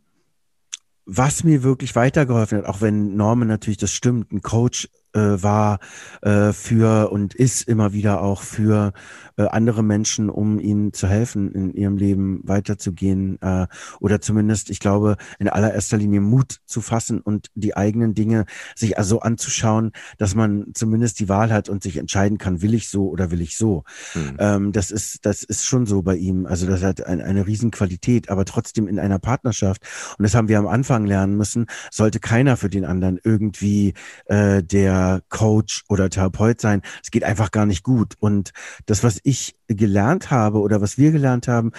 [1.06, 5.78] was mir wirklich weitergeholfen hat, auch wenn Norman natürlich das stimmt, ein Coach äh, war
[6.22, 8.92] äh, für und ist immer wieder auch für
[9.36, 13.66] äh, andere Menschen, um ihnen zu helfen, in ihrem Leben weiterzugehen äh,
[14.00, 18.44] oder zumindest, ich glaube, in allererster Linie Mut zu fassen und die eigenen Dinge
[18.74, 22.88] sich also anzuschauen, dass man zumindest die Wahl hat und sich entscheiden kann, will ich
[22.88, 23.84] so oder will ich so.
[24.14, 24.36] Mhm.
[24.38, 26.46] Ähm, das ist, das ist schon so bei ihm.
[26.46, 29.82] Also das hat ein, eine Riesenqualität, aber trotzdem in einer Partnerschaft.
[30.18, 33.94] Und das haben wir am Anfang lernen müssen, sollte keiner für den anderen irgendwie
[34.26, 36.82] äh, der Coach oder Therapeut sein.
[37.02, 38.14] Es geht einfach gar nicht gut.
[38.20, 38.52] Und
[38.86, 41.72] das, was ich gelernt habe oder was wir gelernt haben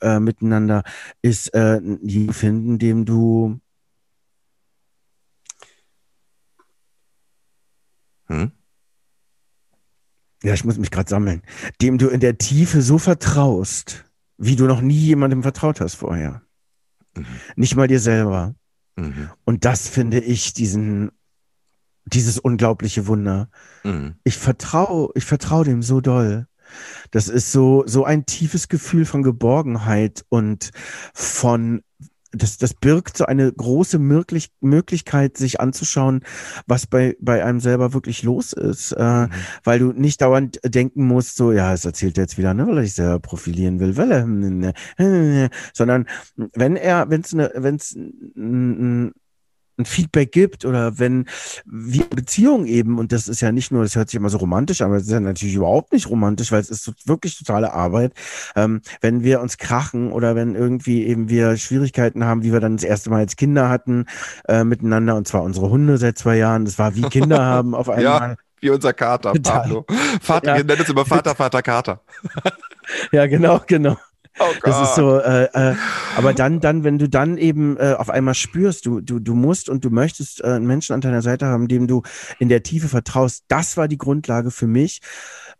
[0.00, 0.82] äh, miteinander,
[1.22, 3.60] ist äh, die finden, dem du
[8.26, 8.52] hm?
[10.42, 11.42] Ja, ich muss mich gerade sammeln.
[11.82, 14.04] Dem du in der Tiefe so vertraust,
[14.36, 16.42] wie du noch nie jemandem vertraut hast vorher.
[17.16, 17.26] Mhm.
[17.56, 18.54] Nicht mal dir selber.
[18.96, 19.30] Mhm.
[19.44, 21.10] Und das finde ich diesen
[22.12, 23.48] dieses unglaubliche Wunder.
[23.84, 24.14] Mhm.
[24.24, 26.46] Ich vertraue, ich vertraue dem so doll.
[27.10, 30.70] Das ist so, so ein tiefes Gefühl von Geborgenheit und
[31.14, 31.82] von
[32.32, 36.20] das, das birgt so eine große Möglich Möglichkeit, sich anzuschauen,
[36.66, 39.30] was bei, bei einem selber wirklich los ist, äh, mhm.
[39.64, 42.78] weil du nicht dauernd denken musst, so, ja, es erzählt er jetzt wieder, ne, weil
[42.78, 46.06] er sich selber profilieren will, weil er, ne, ne, ne, sondern
[46.36, 47.96] wenn er, wenn es eine, wenn es
[49.78, 51.26] ein Feedback gibt oder wenn
[51.64, 54.80] wir Beziehungen eben, und das ist ja nicht nur, das hört sich immer so romantisch
[54.80, 58.12] an, aber es ist ja natürlich überhaupt nicht romantisch, weil es ist wirklich totale Arbeit,
[58.56, 62.76] ähm, wenn wir uns krachen oder wenn irgendwie eben wir Schwierigkeiten haben, wie wir dann
[62.76, 64.06] das erste Mal als Kinder hatten
[64.48, 67.88] äh, miteinander, und zwar unsere Hunde seit zwei Jahren, das war wie Kinder haben auf
[67.88, 68.30] einmal.
[68.30, 69.84] Ja, wie unser Kater, Pablo.
[70.20, 70.56] Vater, ja.
[70.56, 72.00] wir nennen es immer Vater, Vater, Kater.
[73.12, 73.96] ja, genau, genau.
[74.40, 75.74] Oh das ist so, äh, äh,
[76.16, 79.68] aber dann, dann, wenn du dann eben äh, auf einmal spürst, du, du, du musst
[79.68, 82.02] und du möchtest äh, einen Menschen an deiner Seite haben, dem du
[82.38, 85.00] in der Tiefe vertraust, das war die Grundlage für mich,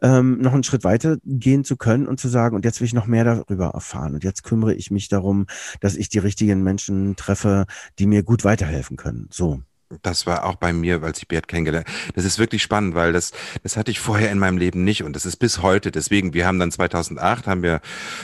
[0.01, 2.95] ähm, noch einen Schritt weiter gehen zu können und zu sagen, und jetzt will ich
[2.95, 4.15] noch mehr darüber erfahren.
[4.15, 5.47] Und jetzt kümmere ich mich darum,
[5.81, 7.67] dass ich die richtigen Menschen treffe,
[7.99, 9.29] die mir gut weiterhelfen können.
[9.31, 9.61] So.
[10.03, 13.33] Das war auch bei mir, als ich Bert kennengelernt Das ist wirklich spannend, weil das,
[13.63, 15.91] das hatte ich vorher in meinem Leben nicht und das ist bis heute.
[15.91, 17.81] Deswegen, wir haben dann 2008 haben wir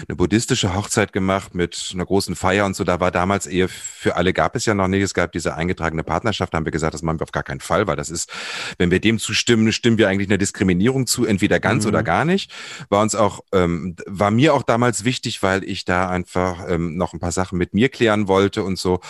[0.07, 2.85] eine buddhistische Hochzeit gemacht mit einer großen Feier und so.
[2.85, 5.01] Da war damals Ehe für alle gab es ja noch nicht.
[5.03, 6.53] Es gab diese eingetragene Partnerschaft.
[6.53, 8.31] Da haben wir gesagt, das machen wir auf gar keinen Fall, weil das ist,
[8.77, 11.89] wenn wir dem zustimmen, stimmen wir eigentlich einer Diskriminierung zu, entweder ganz mhm.
[11.89, 12.53] oder gar nicht.
[12.91, 17.15] War uns auch, ähm, war mir auch damals wichtig, weil ich da einfach ähm, noch
[17.15, 19.01] ein paar Sachen mit mir klären wollte und so.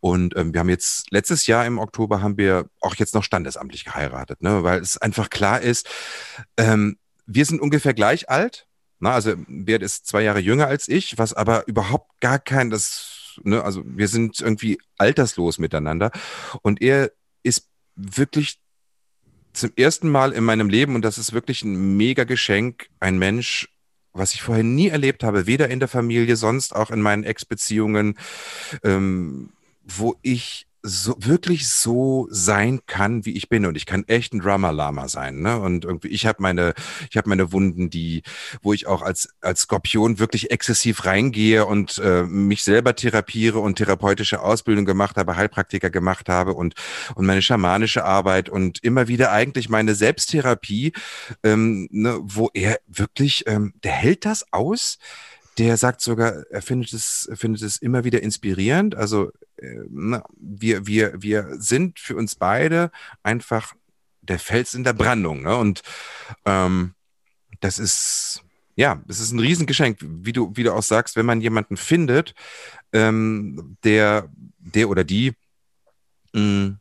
[0.00, 3.22] Und ähm, wir haben jetzt letztes Jahr im Oktober Oktober haben wir auch jetzt noch
[3.22, 4.64] standesamtlich geheiratet, ne?
[4.64, 5.88] weil es einfach klar ist,
[6.56, 8.66] ähm, wir sind ungefähr gleich alt.
[8.98, 9.14] Na, ne?
[9.14, 13.62] also Bert ist zwei Jahre jünger als ich, was aber überhaupt gar kein, das, ne,
[13.62, 16.10] also wir sind irgendwie alterslos miteinander.
[16.62, 17.12] Und er
[17.44, 18.58] ist wirklich
[19.52, 23.68] zum ersten Mal in meinem Leben, und das ist wirklich ein mega Geschenk, ein Mensch,
[24.12, 28.18] was ich vorher nie erlebt habe, weder in der Familie, sonst auch in meinen Ex-Beziehungen,
[28.82, 29.50] ähm,
[29.84, 34.40] wo ich so wirklich so sein kann, wie ich bin und ich kann echt ein
[34.40, 35.58] Drummer Lama sein, ne?
[35.58, 36.74] Und irgendwie ich habe meine
[37.08, 38.22] ich habe meine Wunden, die
[38.60, 43.76] wo ich auch als als Skorpion wirklich exzessiv reingehe und äh, mich selber therapiere und
[43.76, 46.74] therapeutische Ausbildung gemacht habe, Heilpraktiker gemacht habe und
[47.14, 50.92] und meine schamanische Arbeit und immer wieder eigentlich meine Selbsttherapie,
[51.42, 54.98] ähm, ne, wo er wirklich ähm, der hält das aus
[55.58, 58.94] der sagt sogar, er findet es, er findet es immer wieder inspirierend.
[58.94, 59.80] Also äh,
[60.36, 62.90] wir, wir, wir sind für uns beide
[63.22, 63.74] einfach
[64.20, 65.42] der Fels in der Brandung.
[65.42, 65.56] Ne?
[65.56, 65.82] Und
[66.44, 66.94] ähm,
[67.60, 68.42] das ist,
[68.74, 72.34] ja, das ist ein Riesengeschenk, wie du, wie du auch sagst, wenn man jemanden findet,
[72.92, 74.28] ähm, der,
[74.58, 75.32] der oder die,
[76.32, 76.80] mh, mm,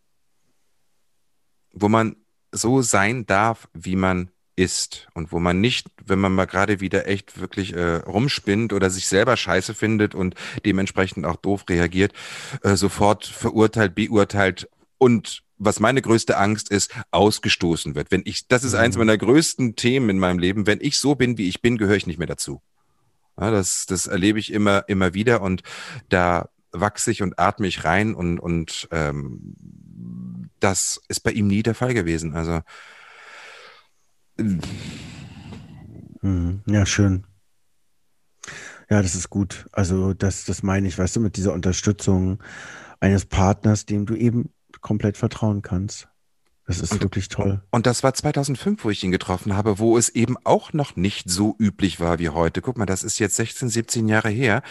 [1.73, 2.15] wo man
[2.51, 7.07] so sein darf, wie man ist und wo man nicht, wenn man mal gerade wieder
[7.07, 10.35] echt wirklich äh, rumspinnt oder sich selber scheiße findet und
[10.65, 12.13] dementsprechend auch doof reagiert,
[12.61, 18.11] äh, sofort verurteilt, beurteilt und was meine größte Angst ist, ausgestoßen wird.
[18.11, 19.01] Wenn ich, das ist eins mhm.
[19.01, 20.67] meiner größten Themen in meinem Leben.
[20.67, 22.61] Wenn ich so bin, wie ich bin, gehöre ich nicht mehr dazu.
[23.39, 25.63] Ja, das, das erlebe ich immer, immer wieder und
[26.09, 31.63] da wachse ich und atme ich rein und, und ähm, das ist bei ihm nie
[31.63, 32.35] der Fall gewesen.
[32.35, 32.61] Also.
[36.65, 37.25] Ja, schön.
[38.89, 39.65] Ja, das ist gut.
[39.71, 42.41] Also das, das meine ich, weißt du, mit dieser Unterstützung
[42.99, 46.09] eines Partners, dem du eben komplett vertrauen kannst.
[46.65, 47.61] Das ist und, wirklich toll.
[47.71, 51.29] Und das war 2005, wo ich ihn getroffen habe, wo es eben auch noch nicht
[51.29, 52.61] so üblich war wie heute.
[52.61, 54.63] Guck mal, das ist jetzt 16, 17 Jahre her.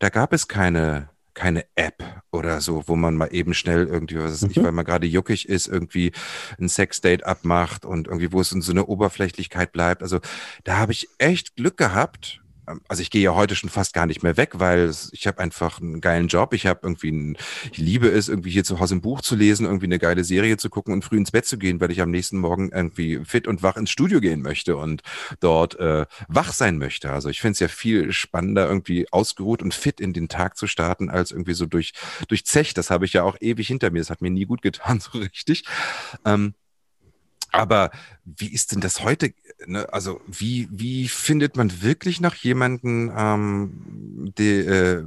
[0.00, 4.42] Da gab es keine keine App oder so, wo man mal eben schnell irgendwie, was
[4.42, 4.64] weiß ich, mhm.
[4.64, 6.12] weil man gerade juckig ist, irgendwie
[6.58, 10.02] ein Sexdate abmacht und irgendwie, wo es in so einer Oberflächlichkeit bleibt.
[10.02, 10.20] Also
[10.64, 12.40] da habe ich echt Glück gehabt,
[12.88, 15.80] also ich gehe ja heute schon fast gar nicht mehr weg, weil ich habe einfach
[15.80, 16.52] einen geilen Job.
[16.52, 17.36] Ich habe irgendwie, ein,
[17.70, 20.56] ich liebe es, irgendwie hier zu Hause ein Buch zu lesen, irgendwie eine geile Serie
[20.56, 23.46] zu gucken und früh ins Bett zu gehen, weil ich am nächsten Morgen irgendwie fit
[23.46, 25.02] und wach ins Studio gehen möchte und
[25.40, 27.10] dort äh, wach sein möchte.
[27.10, 30.66] Also ich finde es ja viel spannender, irgendwie ausgeruht und fit in den Tag zu
[30.66, 31.92] starten, als irgendwie so durch,
[32.28, 32.74] durch Zech.
[32.74, 33.98] Das habe ich ja auch ewig hinter mir.
[34.00, 35.64] Das hat mir nie gut getan, so richtig.
[36.24, 36.54] Ähm,
[37.52, 37.90] aber
[38.24, 39.32] wie ist denn das heute?
[39.66, 39.92] Ne?
[39.92, 45.06] Also wie, wie findet man wirklich noch jemanden, ähm, die, äh,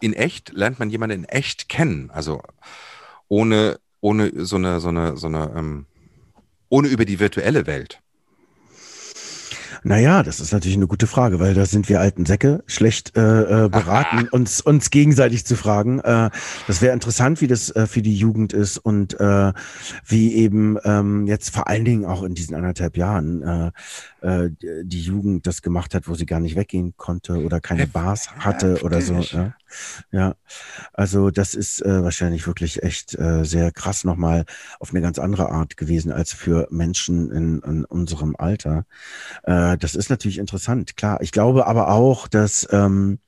[0.00, 2.10] in echt, lernt man jemanden in echt kennen?
[2.10, 2.42] Also
[3.28, 5.86] ohne, ohne so eine, so eine, so eine, ähm,
[6.68, 8.00] ohne über die virtuelle Welt.
[9.82, 13.66] Naja, das ist natürlich eine gute Frage, weil da sind wir alten Säcke schlecht äh,
[13.66, 16.00] äh beraten, uns, uns gegenseitig zu fragen.
[16.00, 16.30] Äh,
[16.66, 19.52] das wäre interessant, wie das äh, für die Jugend ist und äh,
[20.04, 23.70] wie eben ähm, jetzt vor allen Dingen auch in diesen anderthalb Jahren äh,
[24.20, 24.50] äh,
[24.82, 28.82] die Jugend das gemacht hat, wo sie gar nicht weggehen konnte oder keine Bars hatte
[28.82, 29.14] oder so.
[29.20, 29.54] Ja,
[30.10, 30.34] ja.
[30.92, 34.44] also das ist äh, wahrscheinlich wirklich echt äh, sehr krass nochmal
[34.80, 38.86] auf eine ganz andere Art gewesen als für Menschen in, in unserem Alter.
[39.44, 41.20] Äh, das ist natürlich interessant, klar.
[41.20, 43.18] Ich glaube aber auch, dass ähm,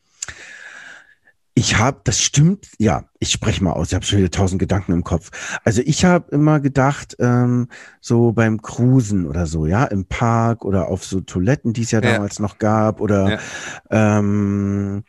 [1.55, 4.93] ich habe, das stimmt, ja, ich spreche mal aus, ich habe schon wieder tausend Gedanken
[4.93, 5.31] im Kopf.
[5.65, 7.69] Also ich habe immer gedacht, ähm,
[8.01, 12.01] so beim Cruisen oder so, ja, im Park oder auf so Toiletten, die es ja,
[12.01, 12.13] ja.
[12.13, 13.41] damals noch gab, oder
[13.91, 14.19] ja.
[14.23, 15.03] ähm,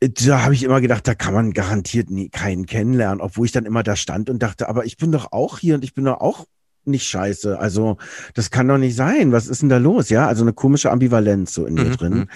[0.00, 3.66] da habe ich immer gedacht, da kann man garantiert nie, keinen kennenlernen, obwohl ich dann
[3.66, 6.20] immer da stand und dachte, aber ich bin doch auch hier und ich bin doch
[6.20, 6.46] auch
[6.88, 7.58] nicht scheiße.
[7.58, 7.98] Also,
[8.34, 9.32] das kann doch nicht sein.
[9.32, 10.08] Was ist denn da los?
[10.08, 11.96] Ja, also eine komische Ambivalenz so in mir mhm.
[11.96, 12.14] drin.
[12.14, 12.28] Mhm.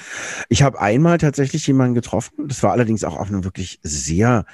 [0.49, 2.49] Ich habe einmal tatsächlich jemanden getroffen.
[2.49, 4.45] Das war allerdings auch auf einem wirklich sehr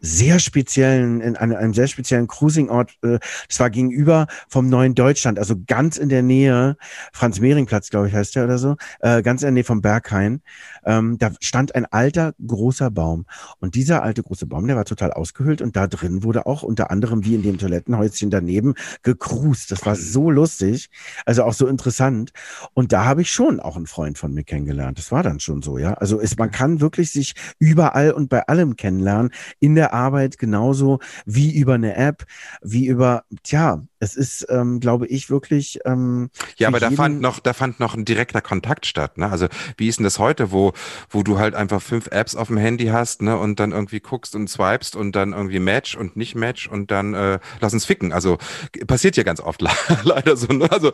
[0.00, 2.92] sehr speziellen, in einem, einem sehr speziellen Cruising-Ort.
[3.02, 3.18] Äh,
[3.48, 6.76] das war gegenüber vom Neuen Deutschland, also ganz in der Nähe,
[7.12, 10.40] Franz-Mehring-Platz, glaube ich, heißt der oder so, äh, ganz in der Nähe vom Berghain.
[10.84, 13.26] Ähm, da stand ein alter, großer Baum.
[13.58, 16.90] Und dieser alte, große Baum, der war total ausgehöhlt und da drin wurde auch unter
[16.90, 19.72] anderem, wie in dem Toilettenhäuschen daneben, gekrust.
[19.72, 20.90] Das war so lustig,
[21.26, 22.30] also auch so interessant.
[22.74, 24.98] Und da habe ich schon auch einen Freund von mir kennengelernt.
[24.98, 25.94] Das war dann schon so, ja.
[25.94, 30.98] Also ist, man kann wirklich sich überall und bei allem kennenlernen, in der Arbeit genauso
[31.26, 32.26] wie über eine App,
[32.62, 35.80] wie über, tja, es ist, ähm, glaube ich, wirklich.
[35.84, 39.18] Ähm, ja, aber da fand noch, da fand noch ein direkter Kontakt statt.
[39.18, 39.30] Ne?
[39.30, 40.72] Also wie ist denn das heute, wo,
[41.10, 44.34] wo du halt einfach fünf Apps auf dem Handy hast, ne, und dann irgendwie guckst
[44.36, 48.12] und swipest und dann irgendwie Match und nicht Match und dann äh, lass uns ficken.
[48.12, 48.38] Also
[48.86, 49.62] passiert ja ganz oft
[50.04, 50.46] leider so.
[50.52, 50.70] Ne?
[50.70, 50.92] Also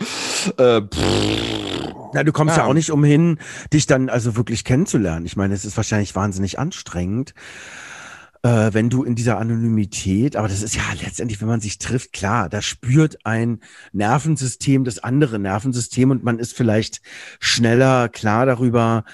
[0.59, 0.83] äh,
[2.15, 2.63] na, du kommst ja.
[2.63, 3.39] ja auch nicht umhin,
[3.73, 5.27] dich dann also wirklich kennenzulernen.
[5.27, 7.35] Ich meine, es ist wahrscheinlich wahnsinnig anstrengend
[8.45, 12.13] äh, wenn du in dieser Anonymität, aber das ist ja letztendlich, wenn man sich trifft,
[12.13, 13.61] klar, da spürt ein
[13.93, 17.01] Nervensystem das andere Nervensystem und man ist vielleicht
[17.41, 19.05] schneller klar darüber,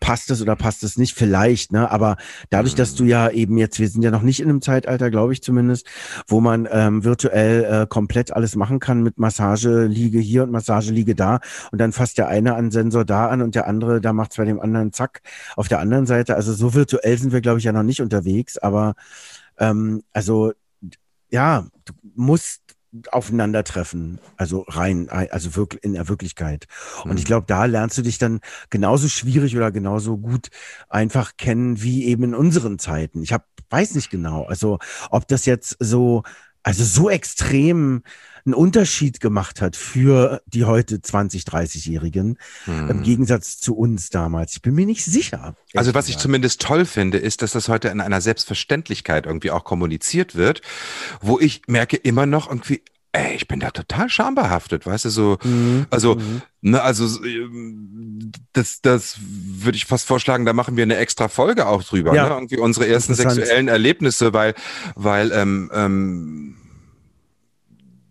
[0.00, 1.90] passt es oder passt es nicht, vielleicht, ne?
[1.90, 2.16] Aber
[2.48, 5.32] dadurch, dass du ja eben jetzt, wir sind ja noch nicht in einem Zeitalter, glaube
[5.32, 5.86] ich zumindest,
[6.26, 10.90] wo man ähm, virtuell äh, komplett alles machen kann mit Massage liege hier und Massage
[10.90, 11.40] liege da
[11.70, 14.44] und dann fasst der eine einen Sensor da an und der andere, da macht bei
[14.44, 15.20] dem anderen zack
[15.56, 16.34] auf der anderen Seite.
[16.34, 18.94] Also so virtuell sind wir, glaube ich, ja noch nicht unterwegs, aber
[19.58, 20.52] ähm, also
[21.30, 22.62] ja, du musst
[23.12, 26.66] aufeinandertreffen, also rein, also wirklich in der Wirklichkeit.
[27.04, 27.16] Und mhm.
[27.18, 30.48] ich glaube, da lernst du dich dann genauso schwierig oder genauso gut
[30.88, 33.22] einfach kennen wie eben in unseren Zeiten.
[33.22, 34.78] Ich hab, weiß nicht genau, also
[35.10, 36.24] ob das jetzt so,
[36.62, 38.02] also so extrem
[38.50, 42.90] einen Unterschied gemacht hat für die heute 20, 30-Jährigen mhm.
[42.90, 44.54] im Gegensatz zu uns damals.
[44.54, 45.54] Ich bin mir nicht sicher.
[45.74, 49.62] Also was ich zumindest toll finde, ist, dass das heute in einer Selbstverständlichkeit irgendwie auch
[49.62, 50.62] kommuniziert wird,
[51.20, 52.82] wo ich merke immer noch irgendwie,
[53.12, 55.86] ey, ich bin da total schambehaftet, weißt du, so, mhm.
[55.90, 56.42] also, mhm.
[56.60, 57.06] ne, also,
[58.52, 62.28] das, das würde ich fast vorschlagen, da machen wir eine extra Folge auch drüber, ja.
[62.28, 62.34] ne?
[62.34, 64.54] irgendwie unsere ersten sexuellen Erlebnisse, weil,
[64.94, 66.56] weil, ähm, ähm,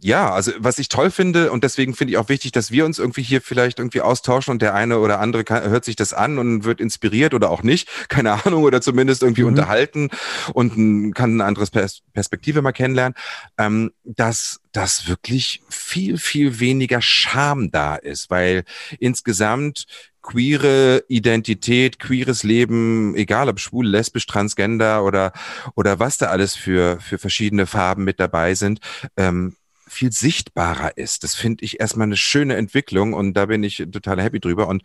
[0.01, 2.99] ja, also was ich toll finde und deswegen finde ich auch wichtig, dass wir uns
[2.99, 6.37] irgendwie hier vielleicht irgendwie austauschen und der eine oder andere kann, hört sich das an
[6.37, 9.49] und wird inspiriert oder auch nicht, keine Ahnung, oder zumindest irgendwie mhm.
[9.49, 10.09] unterhalten
[10.53, 13.15] und kann ein anderes Pers Perspektive mal kennenlernen,
[13.57, 18.65] ähm, dass dass wirklich viel, viel weniger Scham da ist, weil
[18.99, 19.85] insgesamt
[20.21, 25.33] queere Identität, queeres Leben, egal ob schwul, lesbisch, transgender oder,
[25.75, 28.79] oder was da alles für, für verschiedene Farben mit dabei sind,
[29.17, 29.55] ähm,
[29.89, 31.23] viel sichtbarer ist.
[31.23, 34.67] Das finde ich erstmal eine schöne Entwicklung und da bin ich total happy drüber.
[34.67, 34.83] Und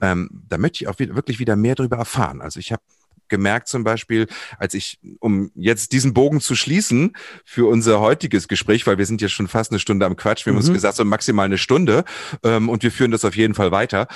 [0.00, 2.40] ähm, da möchte ich auch wieder, wirklich wieder mehr drüber erfahren.
[2.40, 2.82] Also ich habe
[3.28, 4.26] gemerkt zum Beispiel,
[4.58, 9.20] als ich, um jetzt diesen Bogen zu schließen für unser heutiges Gespräch, weil wir sind
[9.20, 10.56] ja schon fast eine Stunde am Quatsch, wir mhm.
[10.56, 10.74] haben uns mhm.
[10.74, 12.04] gesagt, so maximal eine Stunde
[12.42, 14.06] ähm, und wir führen das auf jeden Fall weiter.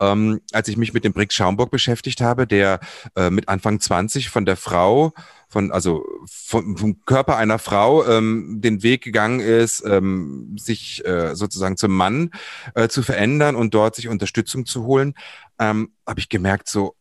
[0.00, 2.80] Ähm, als ich mich mit dem Brick Schaumburg beschäftigt habe, der
[3.16, 5.12] äh, mit Anfang 20 von der Frau
[5.50, 11.34] von, also vom, vom Körper einer Frau ähm, den Weg gegangen ist, ähm, sich äh,
[11.34, 12.30] sozusagen zum Mann
[12.74, 15.14] äh, zu verändern und dort sich Unterstützung zu holen,
[15.58, 16.94] ähm, habe ich gemerkt, so,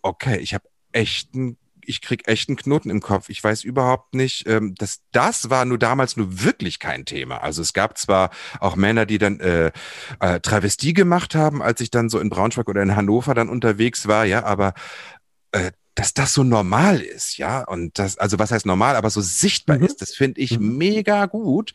[0.00, 3.28] okay, ich habe echten ich krieg echten Knoten im Kopf.
[3.28, 7.38] Ich weiß überhaupt nicht, ähm, dass das war nur damals nur wirklich kein Thema.
[7.42, 8.30] Also es gab zwar
[8.60, 9.72] auch Männer, die dann äh,
[10.20, 14.06] äh, Travestie gemacht haben, als ich dann so in Braunschweig oder in Hannover dann unterwegs
[14.06, 14.74] war, ja, aber
[15.52, 19.20] äh, dass das so normal ist, ja, und das, also was heißt normal, aber so
[19.20, 19.84] sichtbar mhm.
[19.84, 20.78] ist, das finde ich mhm.
[20.78, 21.72] mega gut.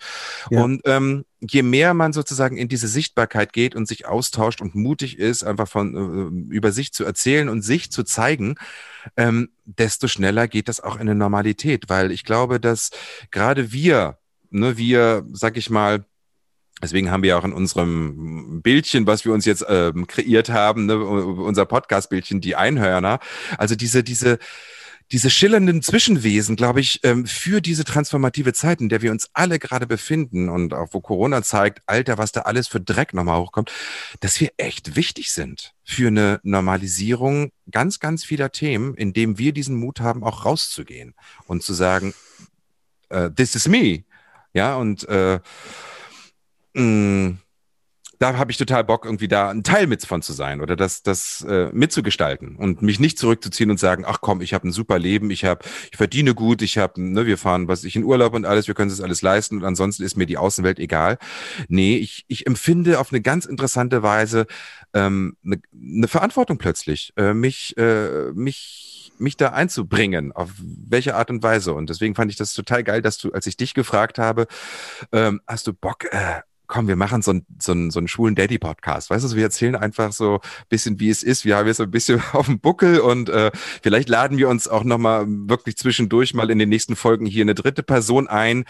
[0.49, 0.63] Ja.
[0.63, 5.19] Und ähm, je mehr man sozusagen in diese Sichtbarkeit geht und sich austauscht und mutig
[5.19, 8.55] ist, einfach von äh, über sich zu erzählen und sich zu zeigen,
[9.17, 12.89] ähm, desto schneller geht das auch in eine Normalität, weil ich glaube, dass
[13.29, 14.17] gerade wir,
[14.49, 16.05] ne, wir, sag ich mal,
[16.81, 20.97] Deswegen haben wir auch in unserem Bildchen, was wir uns jetzt ähm, kreiert haben, ne,
[20.97, 23.19] unser Podcast-Bildchen, die Einhörner.
[23.57, 24.37] Also diese, diese,
[25.11, 29.57] diese schillernden Zwischenwesen, glaube ich, ähm, für diese transformative Zeit, in der wir uns alle
[29.57, 33.71] gerade befinden und auch wo Corona zeigt, Alter, was da alles für Dreck nochmal hochkommt,
[34.19, 39.77] dass wir echt wichtig sind für eine Normalisierung ganz, ganz vieler Themen, indem wir diesen
[39.77, 41.15] Mut haben, auch rauszugehen
[41.45, 42.13] und zu sagen,
[43.11, 44.03] uh, this is me.
[44.53, 45.39] Ja, und äh,
[46.73, 47.39] mh, mm,
[48.19, 51.03] da habe ich total Bock, irgendwie da ein Teil mit von zu sein oder das,
[51.03, 54.97] das äh, mitzugestalten und mich nicht zurückzuziehen und sagen, ach komm, ich habe ein super
[54.97, 58.33] Leben, ich habe, ich verdiene gut, ich habe, ne, wir fahren, was ich in Urlaub
[58.33, 61.17] und alles, wir können das alles leisten und ansonsten ist mir die Außenwelt egal.
[61.67, 64.47] Nee, ich, ich empfinde auf eine ganz interessante Weise
[64.93, 71.29] ähm, eine, eine Verantwortung plötzlich, äh, mich, äh, mich, mich da einzubringen, auf welche Art
[71.29, 71.73] und Weise.
[71.73, 74.47] Und deswegen fand ich das total geil, dass du, als ich dich gefragt habe,
[75.11, 79.09] ähm, hast du Bock, äh, komm, wir machen so, ein, so, so einen schwulen Daddy-Podcast.
[79.09, 81.45] Weißt du, wir erzählen einfach so ein bisschen, wie es ist.
[81.45, 83.51] Wir haben jetzt ein bisschen auf dem Buckel und äh,
[83.81, 87.55] vielleicht laden wir uns auch nochmal wirklich zwischendurch mal in den nächsten Folgen hier eine
[87.55, 88.65] dritte Person ein,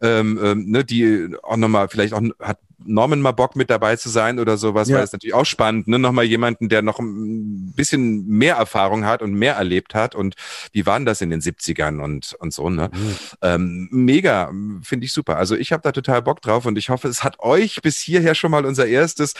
[0.00, 4.08] ähm, ähm, ne, die auch nochmal vielleicht auch hat Norman mal Bock mit dabei zu
[4.08, 4.96] sein oder sowas, ja.
[4.96, 5.98] weil es natürlich auch spannend, ne?
[5.98, 10.34] Nochmal jemanden, der noch ein bisschen mehr Erfahrung hat und mehr erlebt hat und
[10.72, 12.90] wie waren das in den 70ern und, und so, ne?
[12.92, 13.16] Mhm.
[13.42, 14.52] Ähm, mega,
[14.82, 15.36] finde ich super.
[15.36, 18.34] Also ich habe da total Bock drauf und ich hoffe, es hat euch bis hierher
[18.34, 19.34] schon mal unser erstes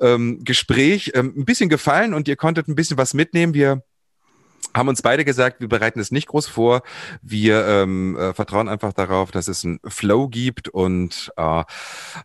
[0.00, 3.54] ähm, Gespräch ähm, ein bisschen gefallen und ihr konntet ein bisschen was mitnehmen.
[3.54, 3.82] Wir
[4.74, 6.82] haben uns beide gesagt, wir bereiten es nicht groß vor.
[7.22, 11.64] Wir ähm, äh, vertrauen einfach darauf, dass es einen Flow gibt und äh,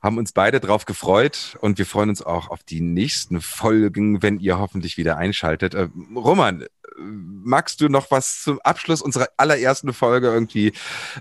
[0.02, 4.40] haben uns beide drauf gefreut und wir freuen uns auch auf die nächsten Folgen, wenn
[4.40, 5.74] ihr hoffentlich wieder einschaltet.
[5.74, 6.66] Äh, Roman,
[6.98, 10.74] magst du noch was zum Abschluss unserer allerersten Folge irgendwie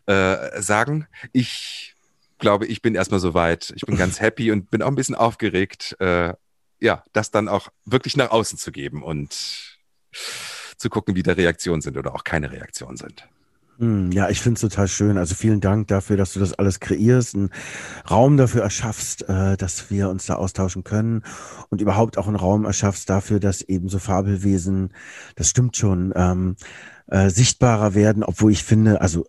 [0.07, 1.07] äh, sagen?
[1.33, 1.95] Ich
[2.39, 3.73] glaube, ich bin erstmal soweit.
[3.77, 6.35] Ich bin ganz happy und bin auch ein bisschen aufgeregt, äh,
[6.81, 9.79] ja, das dann auch wirklich nach außen zu geben und
[10.79, 13.29] zu gucken, wie da Reaktionen sind oder auch keine Reaktionen sind.
[13.79, 15.19] Hm, ja, ich finde es total schön.
[15.19, 17.51] Also vielen Dank dafür, dass du das alles kreierst, einen
[18.11, 21.23] Raum dafür erschaffst, äh, dass wir uns da austauschen können
[21.69, 24.93] und überhaupt auch einen Raum erschaffst dafür, dass eben so Fabelwesen,
[25.37, 26.57] das stimmt schon, ähm,
[27.07, 29.27] äh, sichtbarer werden, obwohl ich finde, also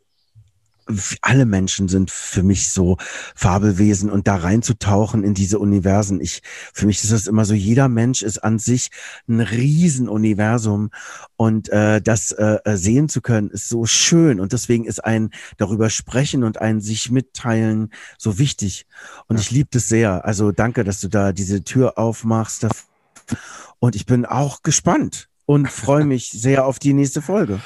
[1.21, 2.97] alle Menschen sind für mich so
[3.35, 6.19] Fabelwesen und da reinzutauchen in diese Universen.
[6.21, 6.41] Ich,
[6.73, 8.89] für mich ist das immer so, jeder Mensch ist an sich
[9.27, 10.89] ein Riesenuniversum
[11.35, 15.29] und äh, das äh, äh, sehen zu können ist so schön und deswegen ist ein
[15.57, 18.85] darüber sprechen und ein sich mitteilen so wichtig
[19.27, 19.41] und ja.
[19.41, 20.25] ich liebe das sehr.
[20.25, 22.67] Also danke, dass du da diese Tür aufmachst
[23.79, 27.59] und ich bin auch gespannt und freue mich sehr auf die nächste Folge.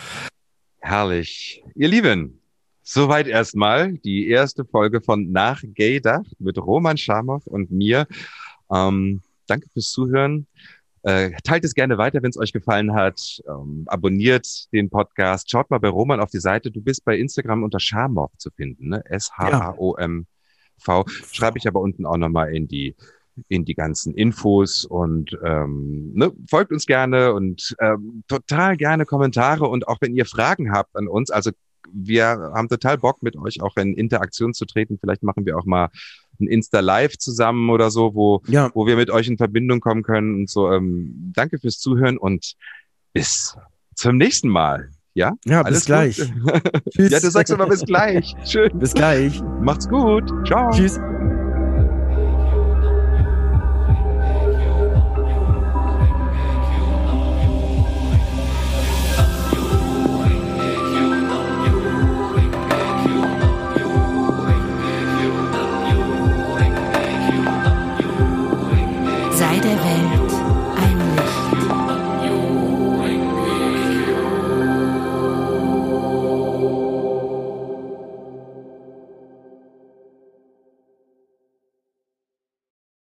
[0.79, 1.63] Herrlich.
[1.75, 2.41] Ihr Lieben,
[2.85, 8.07] Soweit erstmal die erste Folge von Nach Gaydacht mit Roman Schamow und mir.
[8.69, 10.47] Ähm, danke fürs Zuhören.
[11.03, 13.41] Äh, teilt es gerne weiter, wenn es euch gefallen hat.
[13.47, 15.49] Ähm, abonniert den Podcast.
[15.49, 16.71] Schaut mal bei Roman auf die Seite.
[16.71, 18.89] Du bist bei Instagram unter Schamow zu finden.
[18.89, 19.03] Ne?
[19.05, 21.05] S-H-A-O-M-V.
[21.31, 22.95] Schreibe ich aber unten auch nochmal in die
[23.47, 29.67] in die ganzen Infos und ähm, ne, folgt uns gerne und ähm, total gerne Kommentare
[29.67, 31.49] und auch wenn ihr Fragen habt an uns, also
[31.91, 34.97] wir haben total Bock, mit euch auch in Interaktion zu treten.
[34.99, 35.89] Vielleicht machen wir auch mal
[36.39, 38.71] ein Insta-Live zusammen oder so, wo, ja.
[38.73, 40.71] wo wir mit euch in Verbindung kommen können und so.
[40.71, 42.53] Ähm, danke fürs Zuhören und
[43.13, 43.55] bis
[43.95, 44.89] zum nächsten Mal.
[45.13, 46.17] Ja, ja bis gleich.
[46.95, 48.33] ja, du sagst aber bis gleich.
[48.45, 48.71] Schön.
[48.79, 49.41] Bis gleich.
[49.61, 50.23] Macht's gut.
[50.47, 50.71] Ciao.
[50.71, 50.99] Tschüss.